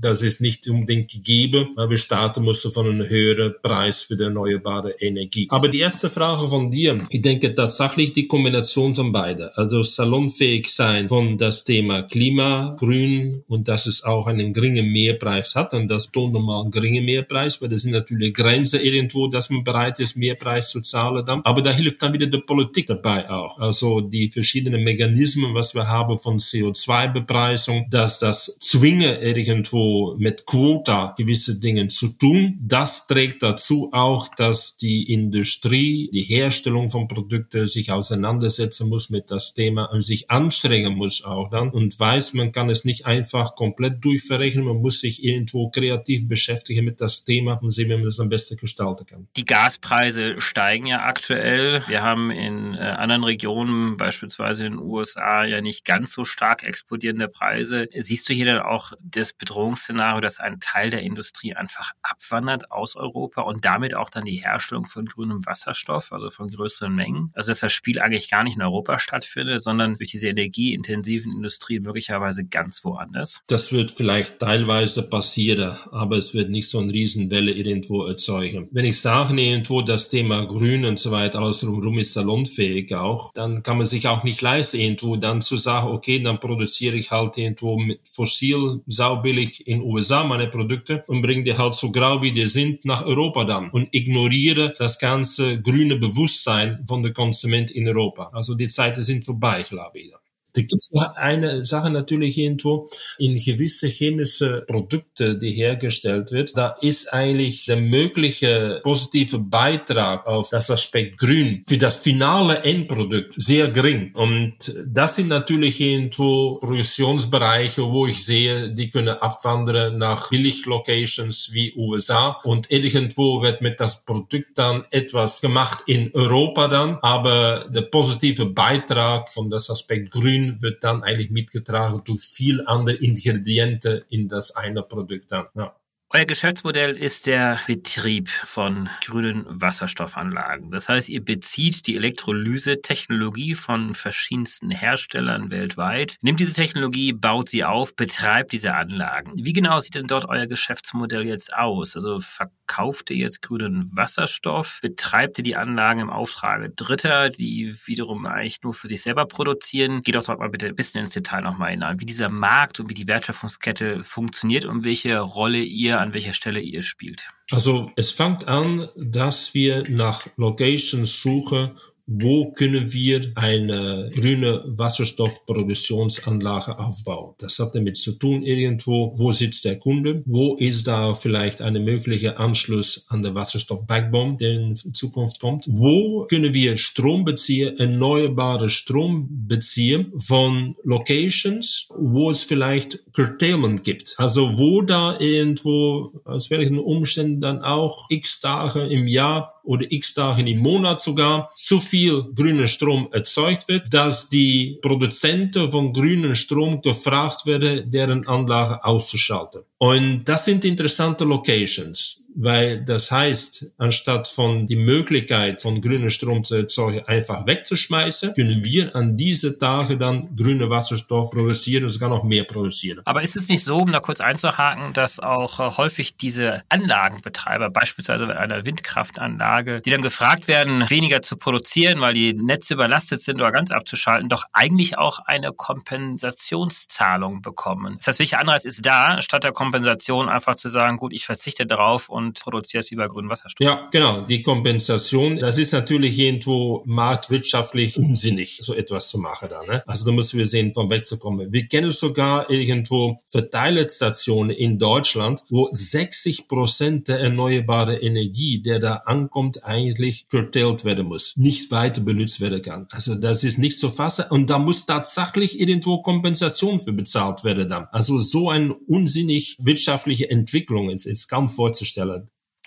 das 0.01 0.21
ist 0.21 0.41
nicht 0.41 0.67
unbedingt 0.67 1.11
gegeben, 1.11 1.69
weil 1.75 1.89
wir 1.89 1.97
starten 1.97 2.43
müssen 2.43 2.71
von 2.71 2.87
einem 2.87 3.07
höheren 3.07 3.55
Preis 3.61 4.01
für 4.01 4.15
die 4.15 4.23
erneuerbare 4.23 4.91
Energie. 4.99 5.47
Aber 5.49 5.69
die 5.69 5.79
erste 5.79 6.09
Frage 6.09 6.47
von 6.47 6.69
dir, 6.69 7.05
ich 7.09 7.21
denke 7.21 7.53
tatsächlich 7.63 8.11
die 8.11 8.27
Kombination 8.27 8.93
von 8.93 9.13
beiden. 9.13 9.47
Also 9.55 9.83
salonfähig 9.83 10.67
sein 10.67 11.07
von 11.07 11.37
das 11.37 11.63
Thema 11.63 12.03
Klima, 12.03 12.75
Grün 12.77 13.43
und 13.47 13.69
dass 13.69 13.85
es 13.85 14.03
auch 14.03 14.27
einen 14.27 14.51
geringen 14.51 14.91
Mehrpreis 14.91 15.55
hat 15.55 15.73
und 15.73 15.87
das 15.87 16.11
tun 16.11 16.35
einen 16.35 16.71
geringen 16.71 17.05
Mehrpreis, 17.05 17.61
weil 17.61 17.69
das 17.69 17.83
sind 17.83 17.93
natürlich 17.93 18.33
Grenzen 18.33 18.81
irgendwo, 18.81 19.27
dass 19.27 19.49
man 19.49 19.63
bereit 19.63 19.99
ist, 19.99 20.17
Mehrpreis 20.17 20.71
zu 20.71 20.81
zahlen 20.81 21.25
dann. 21.25 21.39
Aber 21.45 21.61
da 21.61 21.71
hilft 21.71 22.01
dann 22.01 22.11
wieder 22.11 22.27
die 22.27 22.39
Politik 22.39 22.87
dabei 22.87 23.29
auch. 23.29 23.59
Also 23.59 24.01
die 24.01 24.29
verschiedenen 24.29 24.83
Mechanismen, 24.83 25.53
was 25.53 25.73
wir 25.73 25.87
haben 25.87 26.17
von 26.17 26.37
CO2-Bepreisung, 26.37 27.87
dass 27.89 28.19
das 28.19 28.57
zwinge 28.59 29.19
irgendwo 29.21 30.15
mit 30.17 30.45
Quota 30.45 31.15
gewisse 31.17 31.61
Dinge 31.61 31.87
zu 31.87 32.09
tun, 32.09 32.57
das 32.61 33.07
trägt 33.07 33.41
dazu 33.41 33.89
auch, 33.93 34.27
dass 34.35 34.75
die 34.75 35.13
Industrie, 35.13 36.09
die 36.11 36.23
Herstellung 36.23 36.89
von 36.89 37.07
Produkten 37.07 37.52
sich 37.67 37.91
auseinandersetzen 37.91 38.89
muss 38.89 39.09
mit 39.09 39.31
das 39.31 39.53
Thema 39.53 39.85
und 39.85 40.01
sich 40.01 40.29
anstrengen 40.29 40.95
muss 40.95 41.23
auch 41.23 41.49
dann 41.49 41.69
und 41.69 41.99
weiß, 41.99 42.33
man 42.33 42.51
kann 42.51 42.69
es 42.69 42.85
nicht 42.85 43.05
einfach 43.05 43.55
komplett 43.55 44.03
durchverrechnen, 44.03 44.65
man 44.65 44.77
muss 44.77 44.99
sich 44.99 45.23
irgendwo 45.23 45.69
kreativ 45.69 46.27
beschäftigen 46.27 46.85
mit 46.85 47.01
das 47.01 47.23
Thema 47.23 47.53
und 47.61 47.71
sehen, 47.71 47.89
wie 47.89 47.95
man 47.95 48.03
das 48.03 48.19
am 48.19 48.29
besten 48.29 48.57
gestalten 48.57 49.05
kann. 49.05 49.27
Die 49.35 49.45
Gaspreise 49.45 50.39
steigen 50.39 50.85
ja 50.85 51.03
aktuell. 51.05 51.83
Wir 51.87 52.01
haben 52.01 52.31
in 52.31 52.73
äh, 52.73 52.79
anderen 52.79 53.23
Regionen, 53.23 53.97
beispielsweise 53.97 54.65
in 54.65 54.73
den 54.73 54.81
USA, 54.81 55.43
ja 55.43 55.61
nicht 55.61 55.85
ganz 55.85 56.13
so 56.13 56.25
stark 56.25 56.63
explodierende 56.63 57.27
Preise. 57.27 57.87
Siehst 57.93 58.29
du 58.29 58.33
hier 58.33 58.45
dann 58.45 58.59
auch 58.59 58.93
das 59.01 59.33
Bedrohungsszenario, 59.33 60.21
dass 60.21 60.39
ein 60.39 60.59
Teil 60.59 60.89
der 60.89 61.01
Industrie 61.01 61.55
einfach 61.55 61.91
abwandert 62.01 62.71
aus 62.71 62.95
Europa 62.95 63.41
und 63.41 63.65
damit 63.65 63.95
auch 63.95 64.09
dann 64.09 64.25
die 64.25 64.43
Herstellung 64.43 64.85
von 64.85 65.05
grünem 65.05 65.45
Wasserstoff, 65.45 66.11
also 66.11 66.29
von 66.29 66.49
größeren 66.49 66.93
Mengen? 66.93 67.32
Also 67.35 67.51
dass 67.51 67.59
das 67.59 67.71
Spiel 67.71 67.99
eigentlich 67.99 68.29
gar 68.29 68.43
nicht 68.43 68.55
in 68.55 68.61
Europa 68.61 68.99
stattfindet, 68.99 69.63
sondern 69.63 69.95
durch 69.95 70.11
diese 70.11 70.27
energieintensiven 70.27 71.31
Industrie 71.31 71.79
möglicherweise 71.79 72.45
ganz 72.45 72.83
woanders? 72.83 73.41
Das 73.47 73.71
wird 73.71 73.91
vielleicht 73.91 74.39
teilweise 74.39 75.03
passieren, 75.03 75.77
aber 75.91 76.17
es 76.17 76.33
wird 76.33 76.49
nicht 76.49 76.69
so 76.69 76.79
eine 76.79 76.93
Riesenwelle 76.93 77.51
irgendwo 77.51 78.05
erzeugen. 78.05 78.67
Wenn 78.71 78.85
ich 78.85 78.99
sage 78.99 79.39
irgendwo, 79.39 79.81
das 79.81 80.09
Thema 80.09 80.45
Grün 80.45 80.85
und 80.85 80.99
so 80.99 81.11
weiter, 81.11 81.39
alles 81.39 81.61
drumherum 81.61 81.99
ist 81.99 82.13
salonfähig 82.13 82.93
auch, 82.95 83.31
dann 83.33 83.63
kann 83.63 83.77
man 83.77 83.85
sich 83.85 84.07
auch 84.07 84.23
nicht 84.23 84.41
leisten, 84.41 84.77
irgendwo 84.77 85.15
dann 85.15 85.41
zu 85.41 85.57
sagen, 85.57 85.87
okay, 85.87 86.19
dann 86.19 86.39
produziere 86.39 86.95
ich 86.95 87.11
halt 87.11 87.37
irgendwo 87.37 87.77
mit 87.77 87.99
fossil 88.07 88.81
saubillig 88.87 89.67
in 89.67 89.81
USA 89.81 90.23
meine 90.23 90.47
Produkte 90.47 91.03
und 91.07 91.21
bringe 91.21 91.43
die 91.43 91.57
halt 91.57 91.75
so 91.75 91.91
grau 91.91 92.21
wie 92.21 92.31
die 92.31 92.47
sind 92.47 92.85
nach 92.85 93.05
Europa 93.05 93.45
dann 93.45 93.69
und 93.71 93.89
ignoriere 93.91 94.73
das 94.77 94.99
ganze 94.99 95.61
grüne 95.61 95.95
Bewusstsein 95.95 96.83
von 96.87 97.03
der 97.03 97.13
Konsument 97.23 97.71
in 97.71 97.87
Europa. 97.87 98.29
Also 98.33 98.53
die 98.53 98.67
Zeiten 98.67 99.01
sind 99.01 99.23
vorbei, 99.23 99.63
glaube 99.63 99.99
ich. 99.99 100.13
Da 100.53 100.61
gibt 100.61 100.81
es 100.81 100.91
noch 100.91 101.15
eine 101.15 101.65
Sache 101.65 101.89
natürlich 101.89 102.37
irgendwo, 102.37 102.87
in 103.17 103.37
gewisse 103.37 103.87
chemische 103.87 104.63
Produkte, 104.67 105.37
die 105.37 105.51
hergestellt 105.51 106.31
wird, 106.31 106.55
da 106.55 106.75
ist 106.81 107.11
eigentlich 107.11 107.65
der 107.65 107.77
mögliche 107.77 108.79
positive 108.83 109.39
Beitrag 109.39 110.27
auf 110.27 110.49
das 110.49 110.69
Aspekt 110.69 111.19
Grün 111.19 111.63
für 111.67 111.77
das 111.77 111.95
finale 111.95 112.59
Endprodukt 112.63 113.33
sehr 113.37 113.69
gering. 113.69 114.13
Und 114.13 114.55
das 114.85 115.15
sind 115.15 115.29
natürlich 115.29 115.79
irgendwo 115.79 116.59
Produktionsbereiche, 116.59 117.81
wo 117.83 118.05
ich 118.05 118.23
sehe, 118.23 118.71
die 118.73 118.89
können 118.89 119.15
abwandern 119.15 119.97
nach 119.97 120.29
Billig-Locations 120.29 121.51
wie 121.53 121.73
USA 121.75 122.39
und 122.43 122.69
irgendwo 122.71 123.41
wird 123.41 123.61
mit 123.61 123.79
das 123.79 124.05
Produkt 124.05 124.57
dann 124.57 124.83
etwas 124.91 125.41
gemacht 125.41 125.83
in 125.87 126.11
Europa 126.13 126.67
dann, 126.67 126.99
aber 127.01 127.65
der 127.69 127.81
positive 127.81 128.45
Beitrag 128.45 129.29
von 129.29 129.49
das 129.49 129.69
Aspekt 129.69 130.11
Grün 130.11 130.42
Grün 130.43 130.61
wird 130.61 130.83
dann 130.83 131.03
eigentlich 131.03 131.29
mitgetragen 131.31 132.01
durch 132.03 132.21
viel 132.21 132.65
andere 132.65 132.95
Ingredienten 132.95 134.03
in 134.09 134.27
das 134.27 134.55
eine 134.55 134.83
Produkt 134.83 135.31
dann. 135.31 135.47
Ja. 135.55 135.75
Euer 136.15 136.25
Geschäftsmodell 136.25 136.95
ist 136.95 137.25
der 137.25 137.59
Betrieb 137.65 138.29
von 138.29 138.87
grünen 139.03 139.45
Wasserstoffanlagen. 139.47 140.69
Das 140.69 140.87
heißt, 140.87 141.09
ihr 141.09 141.25
bezieht 141.25 141.87
die 141.87 141.95
Elektrolyse-Technologie 141.95 143.55
von 143.55 143.95
verschiedensten 143.95 144.69
Herstellern 144.69 145.49
weltweit, 145.49 146.17
nimmt 146.21 146.39
diese 146.39 146.53
Technologie, 146.53 147.13
baut 147.13 147.49
sie 147.49 147.63
auf, 147.63 147.95
betreibt 147.95 148.51
diese 148.51 148.75
Anlagen. 148.75 149.31
Wie 149.43 149.53
genau 149.53 149.79
sieht 149.79 149.95
denn 149.95 150.05
dort 150.05 150.25
euer 150.29 150.45
Geschäftsmodell 150.45 151.25
jetzt 151.25 151.51
aus? 151.55 151.95
Also 151.95 152.19
verkauft 152.19 153.09
ihr 153.09 153.17
jetzt 153.17 153.41
grünen 153.41 153.89
Wasserstoff? 153.95 154.81
Betreibt 154.83 155.39
ihr 155.39 155.43
die 155.43 155.55
Anlagen 155.55 155.99
im 155.99 156.11
Auftrage 156.11 156.69
Dritter, 156.69 157.29
die 157.29 157.75
wiederum 157.85 158.27
eigentlich 158.27 158.61
nur 158.61 158.73
für 158.73 158.87
sich 158.87 159.01
selber 159.01 159.25
produzieren? 159.25 160.03
Geht 160.03 160.13
doch 160.13 160.25
dort 160.25 160.37
mal 160.37 160.49
bitte 160.49 160.67
ein 160.67 160.75
bisschen 160.75 160.99
ins 161.01 161.09
Detail 161.09 161.41
nochmal 161.41 161.71
hinein, 161.71 161.99
wie 161.99 162.05
dieser 162.05 162.29
Markt 162.29 162.79
und 162.79 162.87
wie 162.91 162.93
die 162.93 163.07
Wertschöpfungskette 163.07 164.03
funktioniert 164.03 164.65
und 164.65 164.83
welche 164.83 165.17
Rolle 165.17 165.57
ihr 165.57 166.02
an 166.03 166.13
welcher 166.13 166.33
Stelle 166.33 166.59
ihr 166.59 166.81
spielt? 166.83 167.29
Also 167.51 167.91
es 167.95 168.11
fängt 168.11 168.47
an, 168.47 168.89
dass 168.95 169.53
wir 169.53 169.83
nach 169.89 170.27
Locations 170.37 171.21
suchen, 171.21 171.79
wo 172.05 172.51
können 172.51 172.91
wir 172.91 173.31
eine 173.35 174.11
grüne 174.13 174.61
Wasserstoffproduktionsanlage 174.65 176.77
aufbauen. 176.77 177.35
Das 177.37 177.59
hat 177.59 177.75
damit 177.75 177.95
zu 177.97 178.13
tun, 178.13 178.43
irgendwo, 178.43 179.13
wo 179.17 179.31
sitzt 179.31 179.63
der 179.65 179.79
Kunde, 179.79 180.21
wo 180.25 180.55
ist 180.55 180.87
da 180.87 181.15
vielleicht 181.15 181.61
eine 181.61 181.79
mögliche 181.79 182.39
Anschluss 182.39 183.05
an 183.07 183.23
der 183.23 183.35
Wasserstoff-Backbone, 183.35 184.35
der 184.37 184.51
in 184.51 184.75
Zukunft 184.75 185.39
kommt, 185.39 185.67
wo 185.69 186.25
können 186.25 186.53
wir 186.53 186.77
Strom 186.77 187.23
beziehen, 187.23 187.77
erneuerbare 187.77 188.69
Strom 188.69 189.27
beziehen 189.47 190.11
von 190.17 190.75
Locations, 190.83 191.87
wo 191.97 192.31
es 192.31 192.43
vielleicht 192.43 192.99
Curtailment 193.13 193.83
gibt. 193.83 194.15
Also 194.17 194.57
wo 194.57 194.81
da 194.81 195.19
irgendwo, 195.19 196.11
aus 196.25 196.49
welchen 196.49 196.79
Umständen 196.79 197.39
dann 197.39 197.61
auch 197.61 198.07
x 198.09 198.41
Tage 198.41 198.87
im 198.87 199.07
Jahr 199.07 199.53
oder 199.63 199.89
x 199.91 200.13
Tage 200.13 200.47
im 200.47 200.59
Monat 200.59 201.01
sogar 201.01 201.49
so 201.55 201.79
viel 201.79 202.23
grüner 202.35 202.67
Strom 202.67 203.09
erzeugt 203.11 203.67
wird, 203.67 203.93
dass 203.93 204.29
die 204.29 204.79
Produzenten 204.81 205.69
von 205.69 205.93
grünen 205.93 206.35
Strom 206.35 206.81
gefragt 206.81 207.45
werden, 207.45 207.89
deren 207.89 208.27
Anlage 208.27 208.83
auszuschalten. 208.83 209.61
Und 209.77 210.25
das 210.25 210.45
sind 210.45 210.65
interessante 210.65 211.23
Locations 211.25 212.22
weil 212.35 212.83
das 212.83 213.11
heißt, 213.11 213.73
anstatt 213.77 214.27
von 214.27 214.67
die 214.67 214.75
Möglichkeit 214.75 215.61
von 215.61 215.81
grünen 215.81 216.09
Strom 216.09 216.43
zu 216.43 216.55
erzeugen 216.55 217.05
einfach 217.05 217.45
wegzuschmeißen, 217.45 218.33
können 218.35 218.63
wir 218.63 218.95
an 218.95 219.17
diese 219.17 219.57
Tage 219.57 219.97
dann 219.97 220.35
grüne 220.35 220.69
Wasserstoff 220.69 221.31
produzieren 221.31 221.83
und 221.83 221.89
sogar 221.89 222.09
noch 222.09 222.23
mehr 222.23 222.43
produzieren. 222.43 223.01
Aber 223.05 223.21
ist 223.21 223.35
es 223.35 223.49
nicht 223.49 223.63
so, 223.63 223.77
um 223.77 223.91
da 223.91 223.99
kurz 223.99 224.21
einzuhaken, 224.21 224.93
dass 224.93 225.19
auch 225.19 225.59
äh, 225.59 225.77
häufig 225.77 226.17
diese 226.17 226.63
Anlagenbetreiber, 226.69 227.69
beispielsweise 227.69 228.27
bei 228.27 228.37
einer 228.37 228.65
Windkraftanlage, 228.65 229.81
die 229.81 229.91
dann 229.91 230.01
gefragt 230.01 230.47
werden, 230.47 230.89
weniger 230.89 231.21
zu 231.21 231.37
produzieren, 231.37 232.01
weil 232.01 232.13
die 232.13 232.33
Netze 232.33 232.73
überlastet 232.73 233.21
sind 233.21 233.35
oder 233.35 233.51
ganz 233.51 233.71
abzuschalten, 233.71 234.29
doch 234.29 234.45
eigentlich 234.53 234.97
auch 234.97 235.19
eine 235.19 235.51
Kompensationszahlung 235.51 237.41
bekommen? 237.41 237.95
Das 237.99 238.07
heißt, 238.07 238.19
welcher 238.19 238.39
Anreiz 238.39 238.65
ist 238.65 238.85
da, 238.85 239.21
statt 239.21 239.43
der 239.43 239.51
Kompensation 239.51 240.29
einfach 240.29 240.55
zu 240.55 240.69
sagen, 240.69 240.97
gut, 240.97 241.13
ich 241.13 241.25
verzichte 241.25 241.65
darauf 241.65 242.09
und 242.09 242.22
und 242.27 242.39
produzierst 242.39 242.91
über 242.91 243.07
grünen 243.07 243.29
Wasserstoff. 243.29 243.65
Ja, 243.65 243.87
genau. 243.91 244.21
Die 244.21 244.41
Kompensation, 244.41 245.37
das 245.37 245.57
ist 245.57 245.73
natürlich 245.73 246.17
irgendwo 246.17 246.83
marktwirtschaftlich 246.85 247.97
unsinnig, 247.97 248.59
so 248.61 248.73
etwas 248.73 249.09
zu 249.09 249.19
machen 249.19 249.49
da. 249.49 249.63
Ne? 249.65 249.83
Also 249.87 250.05
da 250.05 250.11
müssen 250.11 250.37
wir 250.39 250.45
sehen, 250.45 250.71
von 250.71 250.89
wegzukommen. 250.89 251.51
Wir 251.51 251.67
kennen 251.67 251.91
sogar 251.91 252.49
irgendwo 252.49 253.19
Verteilerstationen 253.25 254.55
in 254.55 254.79
Deutschland, 254.79 255.43
wo 255.49 255.69
60 255.71 256.47
Prozent 256.47 257.07
der 257.07 257.19
erneuerbaren 257.19 257.97
Energie, 257.99 258.61
der 258.61 258.79
da 258.79 258.95
ankommt, 259.05 259.63
eigentlich 259.63 260.27
curtailed 260.27 260.85
werden 260.85 261.07
muss, 261.07 261.37
nicht 261.37 261.71
weiter 261.71 262.01
benutzt 262.01 262.41
werden 262.41 262.61
kann. 262.61 262.87
Also 262.91 263.15
das 263.15 263.43
ist 263.43 263.57
nicht 263.57 263.77
zu 263.77 263.89
fassen 263.89 264.25
und 264.29 264.49
da 264.49 264.59
muss 264.59 264.85
tatsächlich 264.85 265.59
irgendwo 265.59 266.01
Kompensation 266.01 266.79
für 266.79 266.93
bezahlt 266.93 267.43
werden 267.43 267.69
dann. 267.69 267.87
Also 267.91 268.19
so 268.19 268.49
eine 268.49 268.73
unsinnig 268.73 269.57
wirtschaftliche 269.59 270.29
Entwicklung 270.29 270.89
ist, 270.89 271.05
ist 271.05 271.27
kaum 271.27 271.49
vorzustellen. 271.49 272.12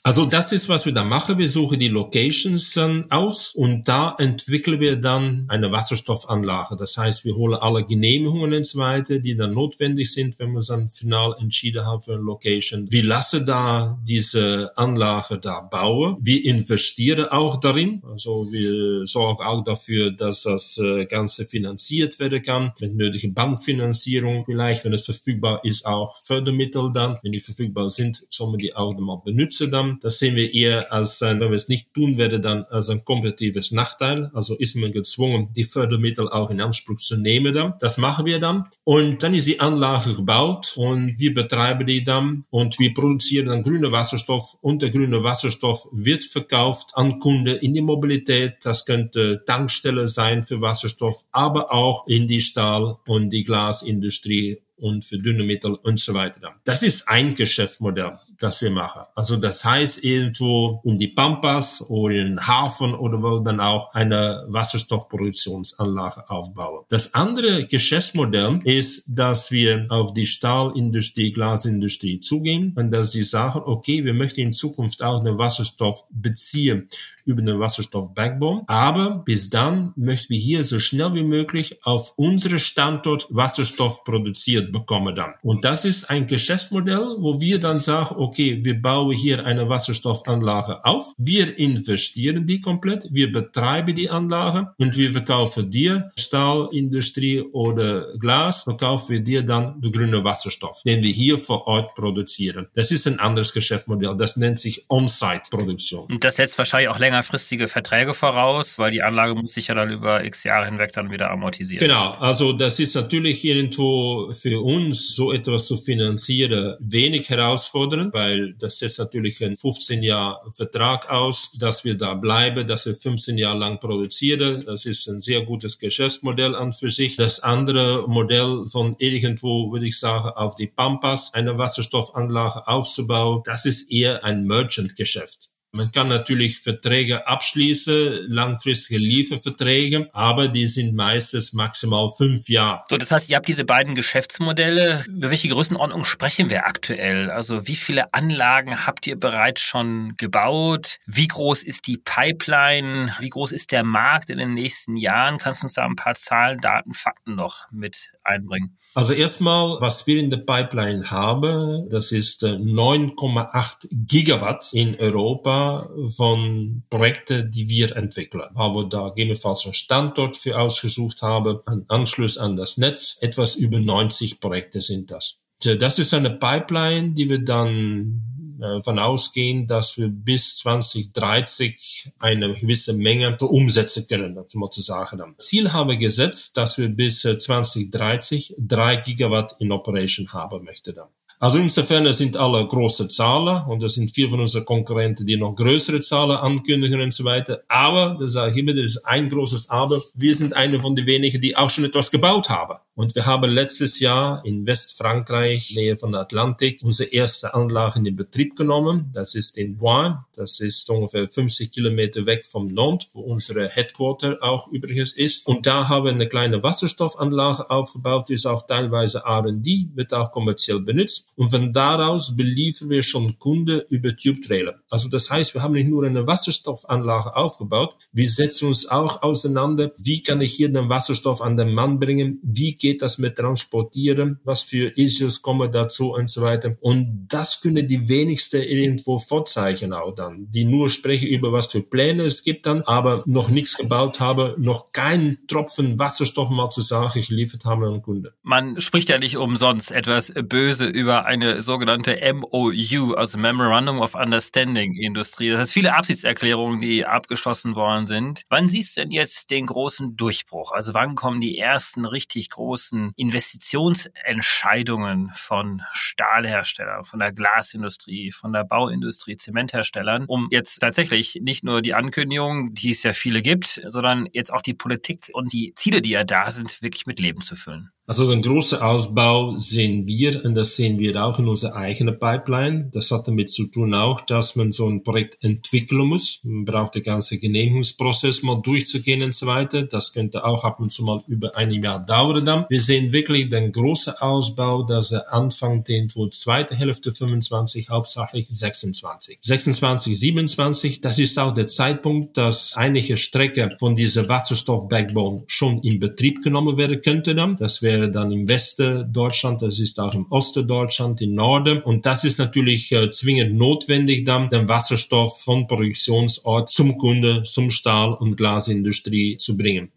Also 0.07 0.25
das 0.25 0.53
ist, 0.53 0.69
was 0.69 0.87
wir 0.87 0.93
da 0.93 1.03
machen. 1.03 1.37
Wir 1.37 1.49
suchen 1.49 1.81
die 1.81 1.89
Locations 1.89 2.75
dann 2.75 3.11
aus 3.11 3.53
und 3.57 3.89
da 3.89 4.15
entwickeln 4.19 4.79
wir 4.79 4.95
dann 5.01 5.47
eine 5.49 5.73
Wasserstoffanlage. 5.73 6.77
Das 6.77 6.97
heißt, 6.97 7.25
wir 7.25 7.35
holen 7.35 7.59
alle 7.61 7.85
Genehmigungen 7.85 8.55
und 8.55 8.65
so 8.65 8.79
weiter, 8.79 9.19
die 9.19 9.37
dann 9.37 9.51
notwendig 9.51 10.13
sind, 10.13 10.39
wenn 10.39 10.53
wir 10.53 10.61
dann 10.61 10.87
final 10.87 11.35
entschieden 11.41 11.85
haben 11.85 12.03
für 12.03 12.13
eine 12.13 12.23
Location. 12.23 12.87
Wir 12.89 13.03
lassen 13.03 13.47
da 13.47 13.99
diese 14.07 14.71
Anlage 14.77 15.41
da 15.41 15.63
bauen. 15.63 16.19
Wir 16.21 16.45
investieren 16.45 17.27
auch 17.29 17.57
darin. 17.57 18.01
Also 18.09 18.47
wir 18.49 19.09
sorgen 19.09 19.43
auch 19.43 19.65
dafür, 19.65 20.13
dass 20.13 20.45
das 20.45 20.79
äh, 20.79 21.07
Ganze 21.07 21.45
finanziert 21.47 22.21
werden 22.21 22.43
kann 22.43 22.71
mit 22.79 22.95
nötigen 22.95 23.35
Bankfinanzierung 23.35 24.45
vielleicht, 24.45 24.85
wenn 24.85 24.93
es 24.93 25.05
verfügbar 25.05 25.65
ist, 25.65 25.85
auch 25.85 26.17
Fördermittel 26.23 26.93
dann. 26.95 27.19
Wenn 27.25 27.33
die 27.33 27.41
verfügbar 27.41 27.91
sind, 27.91 28.23
soll 28.31 28.51
man 28.51 28.59
die 28.59 28.77
auch 28.77 28.97
mal 28.97 29.21
benutzen 29.25 29.73
dann. 29.73 29.96
Das 30.01 30.19
sehen 30.19 30.37
wir 30.37 30.53
eher 30.53 30.93
als, 30.93 31.23
ein, 31.23 31.41
wenn 31.41 31.51
wir 31.51 31.57
es 31.57 31.69
nicht 31.69 31.93
tun 31.95 32.19
werden, 32.19 32.43
dann 32.43 32.65
als 32.65 32.89
ein 32.89 33.05
kompetitives 33.05 33.71
Nachteil. 33.73 34.31
Also 34.35 34.55
ist 34.57 34.77
man 34.77 34.93
gezwungen, 34.93 35.51
die 35.55 35.65
Fördermittel 35.65 36.29
auch 36.29 36.51
in 36.51 36.61
Anspruch 36.61 36.99
zu 36.99 37.17
nehmen 37.17 37.55
dann. 37.55 37.75
Das 37.81 37.99
machen 37.99 38.27
wir 38.27 38.39
dann. 38.39 38.65
Und 38.85 39.23
dann 39.23 39.35
ist 39.35 39.47
die 39.47 39.61
Anlage 39.61 40.15
gebaut 40.15 40.75
und 40.77 41.19
wir 41.19 41.35
betreiben 41.35 41.87
die 41.87 42.05
dann 42.05 42.45
und 42.51 42.79
wir 42.79 42.95
produzieren 42.95 43.47
dann 43.47 43.63
grüne 43.63 43.93
Wasserstoff 43.93 44.57
und 44.61 44.83
der 44.83 44.91
grüne 44.91 45.23
Wasserstoff 45.23 45.89
wird 45.93 46.25
verkauft 46.25 46.91
an 46.95 47.19
Kunden 47.19 47.57
in 47.57 47.75
die 47.75 47.83
Mobilität. 47.83 48.57
Das 48.63 48.85
könnte 48.85 49.45
Tankstelle 49.45 50.09
sein 50.09 50.43
für 50.45 50.61
Wasserstoff, 50.61 51.25
aber 51.33 51.73
auch 51.73 52.07
in 52.07 52.27
die 52.27 52.41
Stahl- 52.41 52.99
und 53.07 53.31
die 53.31 53.45
Glasindustrie 53.45 54.61
und 54.79 55.05
für 55.05 55.19
Düngemittel 55.19 55.75
und 55.75 55.99
so 55.99 56.15
weiter. 56.15 56.55
Das 56.65 56.83
ist 56.83 57.09
ein 57.09 57.35
Geschäftsmodell, 57.35 58.19
das 58.41 58.61
wir 58.63 58.71
machen. 58.71 59.03
Also 59.15 59.37
das 59.37 59.65
heißt 59.65 60.05
irgendwo 60.05 60.81
in 60.85 60.99
die 60.99 61.09
Pampas 61.09 61.83
oder 61.89 62.15
in 62.15 62.27
den 62.27 62.47
Hafen 62.47 62.95
oder 62.95 63.23
wo 63.23 63.39
dann 63.41 63.61
auch 63.61 63.93
eine 63.95 64.45
Wasserstoffproduktionsanlage 64.49 66.29
aufbauen. 66.29 66.85
Das 66.89 67.15
andere 67.15 67.67
Geschäftsmodell 67.67 68.61
ist, 68.65 69.05
dass 69.09 69.51
wir 69.51 69.87
auf 69.89 70.13
die 70.13 70.27
Stahlindustrie, 70.27 71.33
Glasindustrie 71.33 72.21
zugehen 72.21 72.73
und 72.77 72.91
dass 72.91 73.13
sie 73.13 73.23
sagen, 73.23 73.63
okay, 73.65 74.05
wir 74.05 74.15
möchten 74.15 74.41
in 74.41 74.53
Zukunft 74.53 75.03
auch 75.03 75.23
den 75.23 75.39
Wasserstoff 75.39 76.05
beziehen 76.11 76.89
über 77.25 77.43
den 77.43 77.59
Wasserstoff-Backbone. 77.59 78.63
Aber 78.69 79.23
bis 79.25 79.51
dann 79.51 79.93
möchten 79.97 80.35
wir 80.35 80.41
hier 80.41 80.65
so 80.65 80.79
schnell 80.79 81.15
wie 81.15 81.25
möglich 81.25 81.85
auf 81.85 82.15
unsere 82.17 82.59
Standort 82.59 83.27
Wasserstoff 83.31 84.05
produziert 84.05 84.73
bekommen 84.73 85.15
dann. 85.15 85.35
Und 85.43 85.65
das 85.65 85.85
ist 85.85 86.09
ein 86.09 86.27
Geschäftsmodell, 86.27 87.17
wo 87.19 87.41
wir 87.41 87.59
dann 87.61 87.79
sagen, 87.79 88.15
okay, 88.29 88.65
wir 88.65 88.81
bauen 88.81 89.15
hier 89.17 89.45
eine 89.45 89.69
Wasserstoffanlage 89.69 90.85
auf. 90.85 91.13
Wir 91.19 91.59
investieren 91.59 92.47
die 92.47 92.61
komplett. 92.61 93.09
Wir 93.11 93.33
betreiben 93.33 93.95
die 93.95 94.09
Anlage 94.09 94.73
und 94.79 94.97
wir 94.97 95.11
verkaufen 95.11 95.71
dir 95.71 96.11
Stahlindustrie 96.19 97.41
oder 97.41 98.17
Glas, 98.19 98.63
verkaufen 98.63 99.09
wir 99.11 99.21
dir 99.21 99.43
dann 99.43 99.81
den 99.81 99.93
grünen 99.93 100.23
Wasserstoff, 100.23 100.83
den 100.85 101.03
wir 101.03 101.13
hier 101.13 101.39
vor 101.39 101.67
Ort 101.67 101.95
produzieren. 101.95 102.69
Das 102.75 102.91
ist 102.91 103.07
ein 103.07 103.19
anderes 103.19 103.53
Geschäftsmodell. 103.53 104.17
Das 104.17 104.37
nennt 104.37 104.59
sich 104.59 104.87
On-Site-Produktion. 104.89 106.07
Und 106.11 106.23
das 106.25 106.37
setzt 106.37 106.57
wahrscheinlich 106.59 106.89
auch 106.89 106.99
länger 106.99 107.17
längerfristige 107.17 107.69
Verträge 107.69 108.15
voraus, 108.15 108.79
weil 108.79 108.91
die 108.91 109.03
Anlage 109.03 109.35
muss 109.35 109.53
sich 109.53 109.69
ja 109.69 109.75
dann 109.75 109.91
über 109.91 110.25
x 110.25 110.45
Jahre 110.45 110.67
hinweg 110.67 110.93
dann 110.93 111.11
wieder 111.11 111.31
amortisieren. 111.31 111.87
Genau, 111.87 112.13
also 112.21 112.53
das 112.53 112.79
ist 112.79 112.95
natürlich 112.95 113.45
irgendwo 113.45 114.31
für 114.33 114.63
uns 114.63 115.15
so 115.15 115.33
etwas 115.33 115.67
zu 115.67 115.77
finanzieren 115.77 116.77
wenig 116.81 117.29
herausfordernd, 117.29 118.13
weil 118.17 118.55
das 118.55 118.79
setzt 118.79 118.99
natürlich 118.99 119.45
ein 119.45 119.55
15 119.55 120.03
Jahr 120.03 120.43
Vertrag 120.51 121.11
aus, 121.11 121.51
dass 121.59 121.85
wir 121.85 121.99
da 121.99 122.15
bleiben, 122.15 122.67
dass 122.67 122.87
wir 122.87 122.95
15 122.95 123.37
Jahre 123.37 123.59
lang 123.59 123.79
produzieren. 123.79 124.65
Das 124.65 124.87
ist 124.87 125.07
ein 125.07 125.21
sehr 125.21 125.43
gutes 125.43 125.79
Geschäftsmodell 125.79 126.55
an 126.55 126.73
für 126.73 126.89
sich. 126.89 127.17
Das 127.17 127.41
andere 127.41 128.09
Modell 128.09 128.65
von 128.69 128.97
irgendwo, 128.99 129.71
würde 129.71 129.87
ich 129.87 129.99
sagen, 129.99 130.31
auf 130.31 130.55
die 130.55 130.67
Pampas 130.67 131.35
eine 131.35 131.59
Wasserstoffanlage 131.59 132.67
aufzubauen, 132.67 133.43
das 133.45 133.67
ist 133.67 133.93
eher 133.93 134.25
ein 134.25 134.45
Merchant-Geschäft. 134.47 135.51
Man 135.77 135.93
kann 135.93 136.09
natürlich 136.09 136.59
Verträge 136.59 137.27
abschließen, 137.27 138.31
langfristige 138.31 138.99
Lieferverträge, 138.99 140.09
aber 140.15 140.49
die 140.49 140.67
sind 140.67 140.95
meistens 140.95 141.53
maximal 141.53 142.09
fünf 142.09 142.49
Jahre. 142.49 142.85
So, 142.89 142.97
das 142.97 143.11
heißt, 143.11 143.29
ihr 143.29 143.37
habt 143.37 143.47
diese 143.47 143.67
beiden 143.67 143.95
Geschäftsmodelle. 143.95 145.05
Über 145.07 145.29
welche 145.29 145.49
Größenordnung 145.49 146.07
sprechen 146.07 146.49
wir 146.49 146.65
aktuell? 146.65 147.31
Also 147.31 147.67
wie 147.69 147.77
viele 147.77 148.15
Anlagen 148.15 148.87
habt 148.87 149.07
ihr 149.07 149.21
bereits 149.21 149.61
schon 149.61 150.15
gebaut? 150.17 150.97
Wie 151.05 151.27
groß 151.27 151.63
ist 151.63 151.87
die 151.87 151.99
Pipeline? 151.99 153.15
Wie 153.21 153.29
groß 153.29 153.53
ist 153.53 153.71
der 153.71 153.85
Markt 153.85 154.31
in 154.31 154.39
den 154.39 154.55
nächsten 154.55 154.97
Jahren? 154.97 155.37
Kannst 155.37 155.63
du 155.63 155.67
uns 155.67 155.75
da 155.75 155.85
ein 155.85 155.97
paar 155.97 156.15
Zahlen, 156.15 156.59
Daten, 156.61 156.95
Fakten 156.95 157.35
noch 157.35 157.71
mit 157.71 158.13
einbringen? 158.27 158.79
Also 158.95 159.13
erstmal, 159.13 159.79
was 159.81 160.07
wir 160.07 160.19
in 160.19 160.31
der 160.31 160.39
Pipeline 160.39 161.11
haben, 161.11 161.87
das 161.91 162.13
ist 162.13 162.45
9,8 162.45 163.85
äh, 163.85 163.89
Gigawatt 163.93 164.73
in 164.73 164.99
Europa 164.99 165.91
von 166.17 166.83
Projekten, 166.89 167.51
die 167.51 167.69
wir 167.69 167.95
entwickeln. 167.95 168.49
Aber 168.55 168.85
da 168.85 169.11
gegebenenfalls 169.11 169.67
einen 169.67 169.75
Standort 169.75 170.37
für 170.37 170.59
ausgesucht 170.59 171.21
haben, 171.21 171.59
einen 171.67 171.85
Anschluss 171.89 172.39
an 172.39 172.57
das 172.57 172.79
Netz. 172.79 173.19
Etwas 173.21 173.57
über 173.57 173.79
90 173.79 174.41
Projekte 174.41 174.81
sind 174.81 175.11
das. 175.11 175.41
Das 175.63 175.99
ist 175.99 176.15
eine 176.15 176.31
Pipeline, 176.31 177.13
die 177.13 177.29
wir 177.29 177.45
dann 177.45 178.36
davon 178.59 178.99
äh, 178.99 179.01
ausgehen, 179.01 179.67
dass 179.67 179.99
wir 179.99 180.09
bis 180.09 180.57
2030 180.59 182.13
eine 182.19 182.55
gewisse 182.55 182.93
Menge 182.93 183.37
umsetzen 183.39 184.07
können, 184.07 184.35
dazu 184.35 184.59
mal 184.59 184.71
zu 184.71 184.81
sagen. 184.81 185.23
Ziel 185.39 185.73
haben 185.73 185.91
wir 185.91 185.97
gesetzt, 185.97 186.57
dass 186.57 186.79
wir 186.79 186.89
bis 186.89 187.21
2030 187.21 188.51
äh, 188.51 188.55
drei 188.59 188.97
Gigawatt 188.97 189.57
in 189.59 189.73
Operation 189.73 190.33
haben 190.33 190.65
möchten. 190.65 190.97
Also 191.39 191.59
insofern 191.59 192.11
sind 192.15 192.37
alle 192.37 192.67
große 192.67 193.09
Zahlen 193.09 193.65
und 193.69 193.83
es 193.83 193.95
sind 193.95 194.11
vier 194.11 194.29
von 194.29 194.41
unseren 194.41 194.65
Konkurrenten, 194.65 195.27
die 195.27 195.37
noch 195.37 195.55
größere 195.55 196.01
Zahlen 196.01 196.39
ankündigen 196.39 197.01
und 197.01 197.13
so 197.13 197.25
weiter. 197.25 197.63
Aber, 197.69 198.17
das 198.19 198.33
sage 198.33 198.53
ich 198.53 198.57
immer, 198.57 198.73
das 198.73 198.97
ist 198.97 199.05
ein 199.05 199.29
großes 199.29 199.69
Aber. 199.69 200.01
Wir 200.15 200.35
sind 200.35 200.55
eine 200.55 200.81
von 200.81 200.97
den 200.97 201.07
wenigen, 201.07 201.41
die 201.41 201.55
auch 201.57 201.69
schon 201.69 201.85
etwas 201.85 202.11
gebaut 202.11 202.49
haben. 202.49 202.79
Und 202.97 203.15
wir 203.15 203.27
haben 203.27 203.51
letztes 203.51 204.01
Jahr 204.01 204.43
in 204.47 204.67
Westfrankreich, 204.67 205.75
Nähe 205.77 205.99
von 205.99 206.15
Atlantik, 206.15 206.81
unsere 206.83 207.11
erste 207.11 207.53
Anlage 207.53 207.99
in 207.99 208.17
Betrieb 208.17 208.57
genommen. 208.57 209.11
Das 209.13 209.35
ist 209.35 209.59
in 209.59 209.77
Bois. 209.77 210.25
Das 210.35 210.61
ist 210.61 210.89
ungefähr 210.89 211.29
50 211.29 211.71
Kilometer 211.71 212.25
weg 212.25 212.47
vom 212.47 212.69
Nantes, 212.69 213.11
wo 213.13 213.21
unsere 213.21 213.69
Headquarter 213.69 214.39
auch 214.41 214.69
übrigens 214.73 215.13
ist. 215.13 215.47
Und 215.47 215.67
da 215.67 215.91
haben 215.91 216.07
wir 216.07 216.13
eine 216.13 216.27
kleine 216.27 216.63
Wasserstoffanlage 216.63 217.69
aufgebaut. 217.69 218.31
Die 218.31 218.35
ist 218.35 218.47
auch 218.47 218.67
teilweise 218.67 219.25
R&D, 219.27 219.91
wird 219.95 220.15
auch 220.15 220.33
kommerziell 220.33 220.81
benutzt. 220.81 221.29
Und 221.37 221.51
von 221.51 221.73
daraus 221.73 222.37
beliefern 222.37 222.91
wir 222.91 223.03
schon 223.03 223.39
Kunden 223.39 223.83
über 223.89 224.17
Tube 224.17 224.41
Trailer. 224.43 224.81
Also 224.91 225.09
das 225.09 225.31
heißt, 225.31 225.55
wir 225.55 225.63
haben 225.63 225.75
nicht 225.75 225.89
nur 225.89 226.05
eine 226.05 226.27
Wasserstoffanlage 226.27 227.37
aufgebaut, 227.37 227.95
wir 228.13 228.29
setzen 228.29 228.69
uns 228.69 228.89
auch 228.89 229.23
auseinander, 229.23 229.93
wie 229.99 230.23
kann 230.23 230.41
ich 230.41 230.55
hier 230.55 230.71
den 230.71 230.89
Wasserstoff 230.89 231.43
an 231.43 231.57
den 231.57 231.75
Mann 231.75 232.01
bringen, 232.01 232.41
wie 232.43 232.75
geht 232.75 233.03
das 233.03 233.19
mit 233.19 233.37
Transportieren, 233.37 234.41
was 234.45 234.63
für 234.63 234.97
Issues 234.97 235.43
kommen 235.43 235.71
dazu 235.71 236.15
und 236.15 236.31
so 236.31 236.43
weiter. 236.43 236.77
Und 236.81 237.27
das 237.29 237.61
können 237.61 237.87
die 237.87 238.09
wenigsten 238.09 238.63
irgendwo 238.63 239.19
vorzeichnen 239.19 239.93
auch 239.93 240.15
dann, 240.15 240.51
die 240.51 240.65
nur 240.65 240.89
sprechen 240.89 241.29
über 241.29 241.53
was 241.53 241.71
für 241.71 241.83
Pläne 241.83 242.25
es 242.25 242.43
gibt 242.43 242.67
dann, 242.67 242.83
aber 242.83 243.23
noch 243.27 243.51
nichts 243.51 243.77
gebaut 243.77 244.21
haben, 244.21 244.55
noch 244.63 244.93
keinen 244.93 245.47
Tropfen 245.47 245.99
Wasserstoff 245.99 246.51
mal 246.51 246.71
zur 246.71 246.85
Sache 246.85 247.21
geliefert 247.21 247.65
haben 247.65 247.85
an 247.85 248.03
Kunden. 248.03 248.31
Man 248.43 248.81
spricht 248.81 249.09
ja 249.09 249.19
nicht 249.19 249.37
umsonst 249.37 249.93
etwas 249.93 250.33
böse 250.49 250.87
über 250.87 251.26
eine 251.27 251.61
sogenannte 251.61 252.19
MOU, 252.33 253.13
also 253.15 253.39
Memorandum 253.39 254.01
of 254.01 254.15
Understanding 254.15 254.95
Industrie. 254.95 255.51
Das 255.51 255.61
heißt 255.61 255.73
viele 255.73 255.95
Absichtserklärungen, 255.95 256.81
die 256.81 257.05
abgeschlossen 257.05 257.77
worden 257.77 258.07
sind. 258.07 258.43
Wann 258.49 258.69
siehst 258.69 258.97
du 258.97 259.03
denn 259.03 259.11
jetzt 259.11 259.51
den 259.51 259.67
großen 259.67 260.17
Durchbruch? 260.17 260.73
Also 260.73 260.95
wann 260.95 261.17
kommen 261.17 261.41
die 261.41 261.59
ersten 261.59 262.05
richtig 262.05 262.51
großen 262.51 263.13
Investitionsentscheidungen 263.17 265.31
von 265.35 265.83
Stahlherstellern, 265.91 267.03
von 267.05 267.19
der 267.19 267.33
Glasindustrie, 267.33 268.31
von 268.31 268.53
der 268.53 268.63
Bauindustrie, 268.65 269.37
Zementherstellern, 269.37 270.27
um 270.27 270.47
jetzt 270.51 270.79
tatsächlich 270.79 271.41
nicht 271.43 271.65
nur 271.65 271.83
die 271.83 271.95
Ankündigung, 271.95 272.73
die 272.73 272.91
es 272.91 273.03
ja 273.03 273.13
viele 273.13 273.43
gibt, 273.43 273.83
sondern 273.87 274.29
jetzt 274.33 274.53
auch 274.53 274.63
die 274.63 274.75
Politik 274.75 275.31
und 275.33 275.53
die 275.53 275.73
Ziele, 275.75 276.01
die 276.01 276.11
ja 276.11 276.25
da 276.25 276.51
sind, 276.51 276.83
wirklich 276.83 277.07
mit 277.07 277.21
Leben 277.21 277.41
zu 277.41 277.57
füllen. 277.57 277.91
Also 278.09 278.31
den 278.31 278.41
großen 278.41 278.79
Ausbau 278.79 279.59
sehen 279.59 280.07
wir 280.07 280.45
und 280.45 280.55
das 280.55 280.77
sehen 280.77 281.01
wir 281.01 281.25
auch 281.25 281.41
in 281.41 281.49
unserer 281.49 281.75
eigenen 281.75 282.17
Pipeline. 282.17 282.89
Das 282.93 283.11
hat 283.11 283.27
damit 283.27 283.51
zu 283.51 283.67
tun 283.67 283.95
auch, 283.95 284.21
dass 284.21 284.55
man 284.55 284.71
so 284.71 284.89
ein 284.89 285.03
Projekt 285.03 285.43
entwickeln 285.43 286.07
muss. 286.07 286.39
Man 286.45 286.65
braucht 286.65 286.95
den 286.95 287.03
ganzen 287.03 287.41
Genehmigungsprozess 287.41 288.45
mal 288.45 288.63
durchzugehen 288.63 289.25
und 289.25 289.35
so 289.35 289.47
weiter. 289.47 289.83
Das 289.83 290.13
könnte 290.13 290.45
auch 290.45 290.63
ab 290.63 290.79
und 290.79 290.93
zu 290.93 291.03
mal 291.03 291.21
über 291.27 291.57
ein 291.57 291.73
Jahr 291.73 291.99
dauern 291.99 292.45
dann. 292.45 292.67
Wir 292.69 292.81
sehen 292.81 293.13
wirklich 293.13 293.49
den 293.49 293.73
großen 293.73 294.15
Ausbau, 294.21 294.85
dass 294.85 295.11
er 295.11 295.33
anfängt 295.33 295.89
irgendwo 295.89 296.29
zweite 296.29 296.77
Hälfte 296.77 297.13
25, 297.13 297.89
hauptsächlich 297.89 298.47
26. 298.49 299.39
26, 299.43 300.17
27, 300.17 301.01
das 301.01 301.19
ist 301.19 301.37
auch 301.41 301.53
der 301.53 301.67
Zeitpunkt, 301.67 302.37
dass 302.37 302.77
einige 302.77 303.17
Strecke 303.17 303.75
von 303.81 303.97
dieser 303.97 304.29
Wasserstoff-Backbone 304.29 305.43
schon 305.49 305.81
in 305.81 305.99
Betrieb 305.99 306.43
genommen 306.45 306.79
werden 306.79 307.01
könnte 307.01 307.35
dann. 307.35 307.57
Das 307.57 307.83
wäre 307.83 307.96
wäre 307.97 308.11
dann 308.11 308.31
im 308.31 308.49
Westen 308.49 309.13
Deutschland, 309.13 309.63
das 309.63 309.81
ist 309.81 309.99
auch 309.99 310.15
im 310.15 310.27
Osten 310.31 310.67
Deutschland, 310.67 311.21
im 311.23 311.35
Norden. 311.35 311.81
Und 311.83 312.05
das 312.07 312.25
ist 312.25 312.39
natürlich 312.39 312.93
äh, 312.93 313.11
zwingend 313.11 313.55
notwendig, 313.57 314.25
dann 314.25 314.49
den 314.49 314.69
Wasserstoff 314.69 315.41
von 315.43 315.67
Produktionsort 315.67 316.71
zum 316.71 316.99
Kunde, 316.99 317.43
zum 317.45 317.71
Stahl- 317.71 318.15
und 318.15 318.37
Glasindustrie 318.37 319.37
zu 319.39 319.57
bringen. 319.57 319.91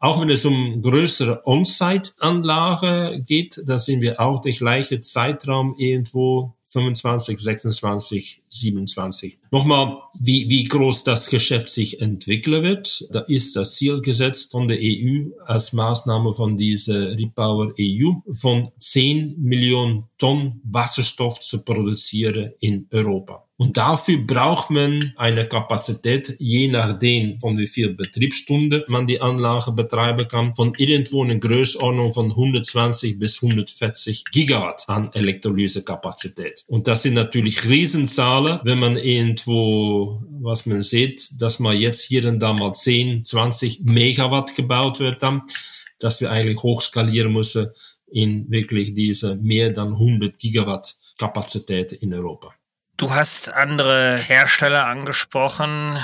Auch 0.00 0.20
wenn 0.20 0.30
es 0.30 0.44
um 0.44 0.82
größere 0.82 1.42
On-Site-Anlage 1.46 3.22
geht, 3.26 3.62
da 3.64 3.78
sind 3.78 4.02
wir 4.02 4.20
auch 4.20 4.40
der 4.40 4.52
gleiche 4.52 5.00
Zeitraum 5.00 5.74
irgendwo 5.78 6.52
25, 6.74 7.38
26, 7.38 8.42
27. 8.48 9.38
Nochmal, 9.52 9.98
wie, 10.18 10.48
wie 10.48 10.64
groß 10.64 11.04
das 11.04 11.30
Geschäft 11.30 11.68
sich 11.70 12.00
entwickeln 12.00 12.64
wird. 12.64 13.06
Da 13.12 13.20
ist 13.20 13.54
das 13.54 13.76
Ziel 13.76 14.00
gesetzt 14.00 14.50
von 14.50 14.66
der 14.66 14.78
EU 14.80 15.30
als 15.46 15.72
Maßnahme 15.72 16.32
von 16.32 16.58
dieser 16.58 17.16
Repower 17.16 17.72
EU 17.80 18.10
von 18.32 18.72
10 18.78 19.40
Millionen 19.40 20.04
Tonnen 20.18 20.60
Wasserstoff 20.64 21.38
zu 21.38 21.64
produzieren 21.64 22.52
in 22.58 22.88
Europa. 22.90 23.43
Und 23.56 23.76
dafür 23.76 24.18
braucht 24.18 24.70
man 24.70 25.12
eine 25.14 25.46
Kapazität, 25.46 26.34
je 26.40 26.66
nachdem, 26.66 27.38
von 27.38 27.56
wie 27.56 27.68
viel 27.68 27.94
Betriebsstunden 27.94 28.82
man 28.88 29.06
die 29.06 29.20
Anlage 29.20 29.70
betreiben 29.70 30.26
kann, 30.26 30.56
von 30.56 30.74
irgendwo 30.76 31.22
eine 31.22 31.38
Größenordnung 31.38 32.12
von 32.12 32.30
120 32.30 33.16
bis 33.16 33.40
140 33.40 34.24
Gigawatt 34.32 34.82
an 34.88 35.10
Elektrolysekapazität. 35.12 36.64
Und 36.66 36.88
das 36.88 37.04
sind 37.04 37.14
natürlich 37.14 37.64
Riesenzahlen, 37.64 38.58
wenn 38.64 38.80
man 38.80 38.96
irgendwo, 38.96 40.20
was 40.40 40.66
man 40.66 40.82
sieht, 40.82 41.40
dass 41.40 41.60
man 41.60 41.78
jetzt 41.78 42.02
hier 42.02 42.28
und 42.28 42.40
da 42.40 42.52
mal 42.52 42.72
10, 42.72 43.24
20 43.24 43.82
Megawatt 43.84 44.54
gebaut 44.56 44.98
wird, 44.98 45.22
dann, 45.22 45.42
dass 46.00 46.20
wir 46.20 46.32
eigentlich 46.32 46.60
hochskalieren 46.60 47.32
müssen 47.32 47.68
in 48.10 48.50
wirklich 48.50 48.94
diese 48.94 49.36
mehr 49.36 49.70
dann 49.70 49.92
100 49.92 50.40
Gigawatt 50.40 50.96
Kapazität 51.18 51.92
in 51.92 52.12
Europa. 52.12 52.52
Du 52.96 53.12
hast 53.12 53.52
andere 53.52 54.16
Hersteller 54.18 54.86
angesprochen. 54.86 55.98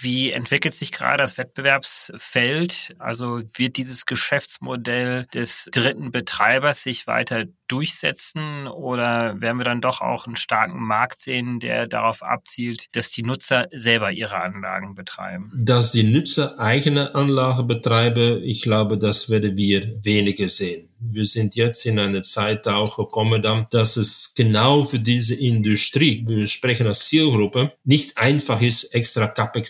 Wie 0.00 0.30
entwickelt 0.30 0.74
sich 0.74 0.92
gerade 0.92 1.18
das 1.18 1.38
Wettbewerbsfeld? 1.38 2.94
Also 2.98 3.42
wird 3.54 3.76
dieses 3.76 4.06
Geschäftsmodell 4.06 5.26
des 5.32 5.68
dritten 5.72 6.10
Betreibers 6.10 6.82
sich 6.82 7.06
weiter 7.06 7.44
durchsetzen 7.68 8.68
oder 8.68 9.40
werden 9.40 9.58
wir 9.58 9.64
dann 9.64 9.80
doch 9.80 10.00
auch 10.00 10.26
einen 10.26 10.36
starken 10.36 10.80
Markt 10.80 11.20
sehen, 11.20 11.58
der 11.58 11.86
darauf 11.86 12.22
abzielt, 12.22 12.86
dass 12.92 13.10
die 13.10 13.22
Nutzer 13.22 13.68
selber 13.72 14.12
ihre 14.12 14.40
Anlagen 14.40 14.94
betreiben? 14.94 15.52
Dass 15.56 15.92
die 15.92 16.04
Nutzer 16.04 16.58
eigene 16.58 17.14
Anlage 17.14 17.64
betreiben, 17.64 18.42
ich 18.42 18.62
glaube, 18.62 18.98
das 18.98 19.30
werden 19.30 19.56
wir 19.56 20.04
weniger 20.04 20.48
sehen. 20.48 20.88
Wir 20.98 21.26
sind 21.26 21.56
jetzt 21.56 21.84
in 21.84 21.98
einer 21.98 22.22
Zeit 22.22 22.66
auch 22.68 22.96
gekommen, 22.96 23.42
dass 23.70 23.96
es 23.96 24.32
genau 24.34 24.82
für 24.82 24.98
diese 24.98 25.34
Industrie, 25.34 26.24
wir 26.26 26.46
sprechen 26.46 26.86
als 26.86 27.08
Zielgruppe, 27.08 27.72
nicht 27.84 28.16
einfach 28.16 28.62
ist, 28.62 28.84
extra 28.94 29.26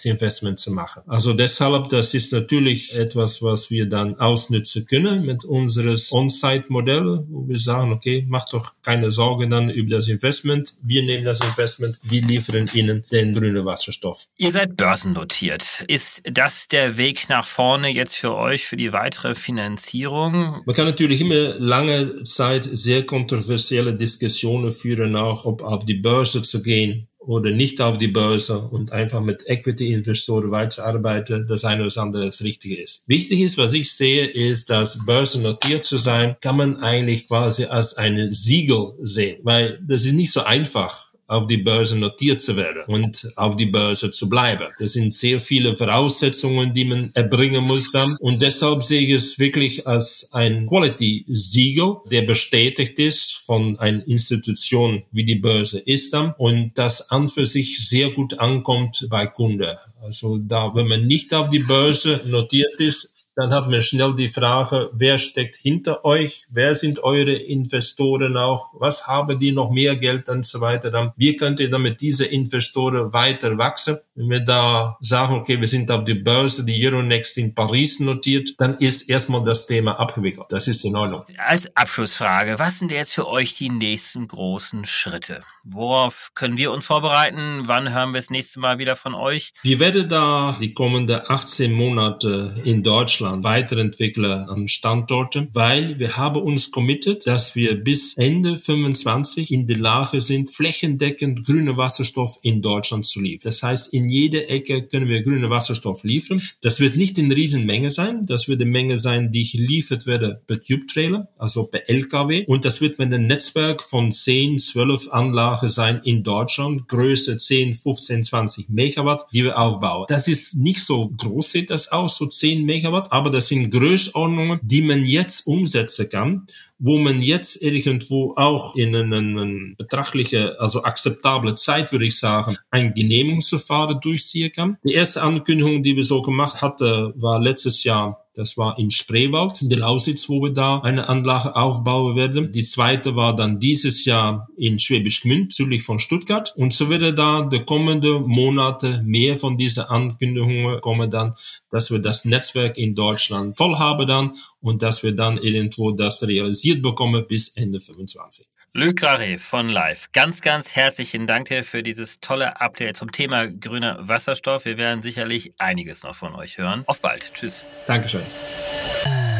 CapEx-Investment 0.06 0.58
zu 0.58 0.72
machen. 0.72 1.02
Also 1.06 1.32
deshalb, 1.32 1.88
das 1.88 2.14
ist 2.14 2.32
natürlich 2.32 2.94
etwas, 2.94 3.42
was 3.42 3.70
wir 3.70 3.88
dann 3.88 4.14
ausnutzen 4.16 4.86
können 4.86 5.24
mit 5.24 5.44
unseres 5.44 6.12
On-Site-Modell, 6.12 7.24
wo 7.28 7.48
wir 7.48 7.58
sagen, 7.58 7.92
okay, 7.92 8.24
macht 8.28 8.52
doch 8.52 8.74
keine 8.82 9.10
Sorge 9.10 9.48
dann 9.48 9.70
über 9.70 9.96
das 9.96 10.08
Investment. 10.08 10.74
Wir 10.82 11.02
nehmen 11.02 11.24
das 11.24 11.40
Investment, 11.40 11.98
wir 12.02 12.22
liefern 12.22 12.68
Ihnen 12.72 13.04
den 13.10 13.32
grünen 13.32 13.64
Wasserstoff. 13.64 14.26
Ihr 14.36 14.52
seid 14.52 14.76
börsennotiert. 14.76 15.84
Ist 15.88 16.22
das 16.24 16.68
der 16.68 16.96
Weg 16.96 17.28
nach 17.28 17.46
vorne 17.46 17.90
jetzt 17.90 18.16
für 18.16 18.34
euch, 18.34 18.66
für 18.66 18.76
die 18.76 18.92
weitere 18.92 19.34
Finanzierung? 19.34 20.62
Man 20.64 20.74
kann 20.74 20.86
natürlich 20.86 21.20
immer 21.20 21.54
lange 21.58 22.22
Zeit 22.24 22.64
sehr 22.64 23.04
kontroversielle 23.04 23.94
Diskussionen 23.94 24.72
führen, 24.72 25.16
auch 25.16 25.44
ob 25.44 25.62
auf 25.62 25.84
die 25.84 25.94
Börse 25.94 26.42
zu 26.42 26.62
gehen 26.62 27.08
oder 27.26 27.50
nicht 27.50 27.80
auf 27.80 27.98
die 27.98 28.08
Börse 28.08 28.58
und 28.58 28.92
einfach 28.92 29.20
mit 29.20 29.42
Equity-Investoren 29.46 30.50
weiterarbeiten, 30.50 31.46
das 31.46 31.64
eine 31.64 31.84
oder 31.84 32.02
andere 32.02 32.26
das 32.26 32.42
Richtige 32.42 32.80
ist. 32.80 33.08
Wichtig 33.08 33.40
ist, 33.40 33.58
was 33.58 33.74
ich 33.74 33.92
sehe, 33.92 34.26
ist, 34.26 34.70
dass 34.70 35.04
börsennotiert 35.04 35.84
zu 35.84 35.98
sein, 35.98 36.36
kann 36.40 36.56
man 36.56 36.76
eigentlich 36.80 37.28
quasi 37.28 37.64
als 37.64 37.94
eine 37.94 38.32
Siegel 38.32 38.92
sehen, 39.02 39.40
weil 39.42 39.80
das 39.86 40.06
ist 40.06 40.12
nicht 40.12 40.32
so 40.32 40.42
einfach 40.42 41.06
auf 41.26 41.46
die 41.46 41.58
Börse 41.58 41.96
notiert 41.96 42.40
zu 42.40 42.56
werden 42.56 42.82
und 42.86 43.32
auf 43.36 43.56
die 43.56 43.66
Börse 43.66 44.10
zu 44.10 44.28
bleiben. 44.28 44.66
Das 44.78 44.92
sind 44.92 45.12
sehr 45.12 45.40
viele 45.40 45.74
Voraussetzungen, 45.74 46.72
die 46.72 46.84
man 46.84 47.10
erbringen 47.14 47.64
muss. 47.64 47.92
Und 48.20 48.42
deshalb 48.42 48.82
sehe 48.82 49.02
ich 49.02 49.10
es 49.10 49.38
wirklich 49.38 49.86
als 49.86 50.28
ein 50.32 50.66
Quality-Siegel, 50.66 51.96
der 52.10 52.22
bestätigt 52.22 52.98
ist 52.98 53.32
von 53.32 53.78
einer 53.78 54.06
Institution 54.06 55.02
wie 55.12 55.24
die 55.24 55.36
Börse 55.36 55.80
ist 55.80 56.14
und 56.38 56.72
das 56.74 57.10
an 57.10 57.28
für 57.28 57.46
sich 57.46 57.88
sehr 57.88 58.10
gut 58.10 58.38
ankommt 58.38 59.06
bei 59.10 59.26
Kunden. 59.26 59.76
Also 60.02 60.38
da, 60.38 60.72
wenn 60.74 60.86
man 60.86 61.06
nicht 61.06 61.34
auf 61.34 61.50
die 61.50 61.58
Börse 61.58 62.20
notiert 62.26 62.78
ist, 62.80 63.15
dann 63.36 63.52
hat 63.52 63.68
man 63.68 63.82
schnell 63.82 64.14
die 64.16 64.30
Frage, 64.30 64.88
wer 64.94 65.18
steckt 65.18 65.56
hinter 65.56 66.06
euch? 66.06 66.46
Wer 66.48 66.74
sind 66.74 67.04
eure 67.04 67.34
Investoren 67.34 68.34
auch? 68.38 68.70
Was 68.72 69.06
haben 69.06 69.38
die 69.38 69.52
noch 69.52 69.70
mehr 69.70 69.94
Geld 69.96 70.30
und 70.30 70.46
so 70.46 70.62
weiter? 70.62 70.90
Dann, 70.90 71.12
wie 71.16 71.36
könnt 71.36 71.60
ihr 71.60 71.68
damit 71.68 72.00
diese 72.00 72.24
Investoren 72.24 73.12
weiter 73.12 73.58
wachsen? 73.58 73.98
Wenn 74.14 74.30
wir 74.30 74.40
da 74.40 74.96
sagen, 75.00 75.34
okay, 75.34 75.60
wir 75.60 75.68
sind 75.68 75.90
auf 75.90 76.04
die 76.04 76.14
Börse, 76.14 76.64
die 76.64 76.82
Euronext 76.82 77.36
in 77.36 77.54
Paris 77.54 78.00
notiert, 78.00 78.54
dann 78.56 78.78
ist 78.78 79.10
erstmal 79.10 79.44
das 79.44 79.66
Thema 79.66 80.00
abgewickelt. 80.00 80.46
Das 80.48 80.66
ist 80.66 80.82
in 80.86 80.96
Ordnung. 80.96 81.22
Als 81.36 81.68
Abschlussfrage, 81.76 82.58
was 82.58 82.78
sind 82.78 82.90
jetzt 82.90 83.12
für 83.12 83.28
euch 83.28 83.54
die 83.54 83.68
nächsten 83.68 84.28
großen 84.28 84.86
Schritte? 84.86 85.40
Worauf 85.62 86.30
können 86.34 86.56
wir 86.56 86.72
uns 86.72 86.86
vorbereiten? 86.86 87.64
Wann 87.66 87.92
hören 87.92 88.12
wir 88.12 88.18
das 88.18 88.30
nächste 88.30 88.60
Mal 88.60 88.78
wieder 88.78 88.96
von 88.96 89.14
euch? 89.14 89.52
Wir 89.62 89.78
werden 89.78 90.08
da 90.08 90.56
die 90.58 90.72
kommenden 90.72 91.20
18 91.28 91.70
Monate 91.70 92.54
in 92.64 92.82
Deutschland 92.82 93.25
weiterentwickeln 93.42 94.48
an 94.48 94.68
Standorten, 94.68 95.48
weil 95.52 95.98
wir 95.98 96.16
haben 96.16 96.42
uns 96.42 96.70
committed, 96.70 97.26
dass 97.26 97.54
wir 97.54 97.76
bis 97.76 98.16
Ende 98.16 98.56
25 98.56 99.52
in 99.52 99.66
der 99.66 99.78
Lage 99.78 100.20
sind, 100.20 100.50
flächendeckend 100.50 101.44
grüne 101.44 101.76
Wasserstoff 101.78 102.38
in 102.42 102.62
Deutschland 102.62 103.06
zu 103.06 103.20
liefern. 103.20 103.48
Das 103.50 103.62
heißt, 103.62 103.92
in 103.92 104.08
jeder 104.08 104.50
Ecke 104.50 104.86
können 104.86 105.08
wir 105.08 105.22
grüne 105.22 105.50
Wasserstoff 105.50 106.04
liefern. 106.04 106.42
Das 106.60 106.80
wird 106.80 106.96
nicht 106.96 107.18
in 107.18 107.30
Riesenmenge 107.30 107.90
sein. 107.90 108.22
Das 108.26 108.48
wird 108.48 108.60
eine 108.60 108.70
Menge 108.70 108.98
sein, 108.98 109.30
die 109.30 109.48
geliefert 109.48 110.06
werden 110.06 110.36
per 110.46 110.60
Tube 110.60 110.86
Trailer, 110.88 111.28
also 111.38 111.64
per 111.64 111.88
LKW. 111.88 112.44
Und 112.46 112.64
das 112.64 112.80
wird 112.80 112.98
mit 112.98 113.12
einem 113.12 113.26
Netzwerk 113.26 113.82
von 113.82 114.10
10, 114.10 114.58
12 114.58 115.08
Anlagen 115.10 115.68
sein 115.68 116.00
in 116.04 116.22
Deutschland. 116.22 116.88
Größe 116.88 117.38
10, 117.38 117.74
15, 117.74 118.24
20 118.24 118.68
Megawatt, 118.68 119.26
die 119.32 119.44
wir 119.44 119.58
aufbauen. 119.58 120.06
Das 120.08 120.28
ist 120.28 120.56
nicht 120.56 120.84
so 120.84 121.08
groß, 121.08 121.52
sieht 121.52 121.70
das 121.70 121.92
aus, 121.92 122.16
so 122.16 122.26
10 122.26 122.64
Megawatt, 122.64 123.12
aber 123.16 123.30
das 123.30 123.48
sind 123.48 123.70
Größenordnungen, 123.70 124.60
die 124.62 124.82
man 124.82 125.04
jetzt 125.04 125.46
umsetzen 125.46 126.08
kann 126.10 126.46
wo 126.78 126.98
man 126.98 127.22
jetzt 127.22 127.62
irgendwo 127.62 128.34
auch 128.36 128.76
in 128.76 128.94
eine 128.94 129.74
betrachtliche, 129.76 130.60
also 130.60 130.82
akzeptable 130.82 131.54
Zeit, 131.54 131.92
würde 131.92 132.06
ich 132.06 132.18
sagen, 132.18 132.56
ein 132.70 132.94
Genehmigungsverfahren 132.94 134.00
durchziehen 134.00 134.52
kann. 134.52 134.76
Die 134.84 134.94
erste 134.94 135.22
Ankündigung, 135.22 135.82
die 135.82 135.96
wir 135.96 136.04
so 136.04 136.22
gemacht 136.22 136.60
hatten, 136.60 137.12
war 137.16 137.40
letztes 137.40 137.84
Jahr 137.84 138.26
das 138.36 138.58
war 138.58 138.78
in 138.78 138.90
Spreewald, 138.90 139.62
in 139.62 139.70
der 139.70 139.78
Lausitz, 139.78 140.28
wo 140.28 140.42
wir 140.42 140.52
da 140.52 140.80
eine 140.80 141.08
Anlage 141.08 141.56
aufbauen 141.56 142.16
werden. 142.16 142.52
Die 142.52 142.62
zweite 142.62 143.16
war 143.16 143.34
dann 143.34 143.58
dieses 143.58 144.04
Jahr 144.04 144.46
in 144.58 144.78
Schwäbisch 144.78 145.22
Gmünd, 145.22 145.54
südlich 145.54 145.82
von 145.82 145.98
Stuttgart. 145.98 146.52
Und 146.54 146.74
so 146.74 146.90
wird 146.90 147.18
da 147.18 147.42
die 147.42 147.60
kommenden 147.60 148.24
Monate 148.24 149.02
mehr 149.06 149.38
von 149.38 149.56
diesen 149.56 149.84
Ankündigungen 149.84 150.82
kommen 150.82 151.10
dann, 151.10 151.34
dass 151.70 151.90
wir 151.90 151.98
das 151.98 152.26
Netzwerk 152.26 152.76
in 152.76 152.94
Deutschland 152.94 153.56
voll 153.56 153.76
haben 153.76 154.06
dann 154.06 154.36
und 154.66 154.82
dass 154.82 155.02
wir 155.02 155.14
dann 155.14 155.38
irgendwo 155.38 155.92
das 155.92 156.22
realisiert 156.26 156.82
bekommen 156.82 157.24
bis 157.26 157.56
Ende 157.56 157.80
25. 157.80 158.46
Luc 158.72 159.02
Raré 159.02 159.38
von 159.38 159.70
Live, 159.70 160.12
ganz, 160.12 160.42
ganz 160.42 160.76
herzlichen 160.76 161.26
Dank 161.26 161.46
dir 161.46 161.64
für 161.64 161.82
dieses 161.82 162.20
tolle 162.20 162.60
Update 162.60 162.96
zum 162.96 163.10
Thema 163.10 163.48
grüner 163.48 163.96
Wasserstoff. 164.00 164.66
Wir 164.66 164.76
werden 164.76 165.00
sicherlich 165.00 165.52
einiges 165.58 166.02
noch 166.02 166.14
von 166.14 166.34
euch 166.34 166.58
hören. 166.58 166.84
Auf 166.86 167.00
bald. 167.00 167.32
Tschüss. 167.32 167.62
Dankeschön. 167.86 168.20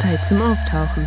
Zeit 0.01 0.25
zum 0.25 0.41
Auftauchen. 0.41 1.07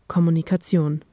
Kommunikation. 0.11 1.05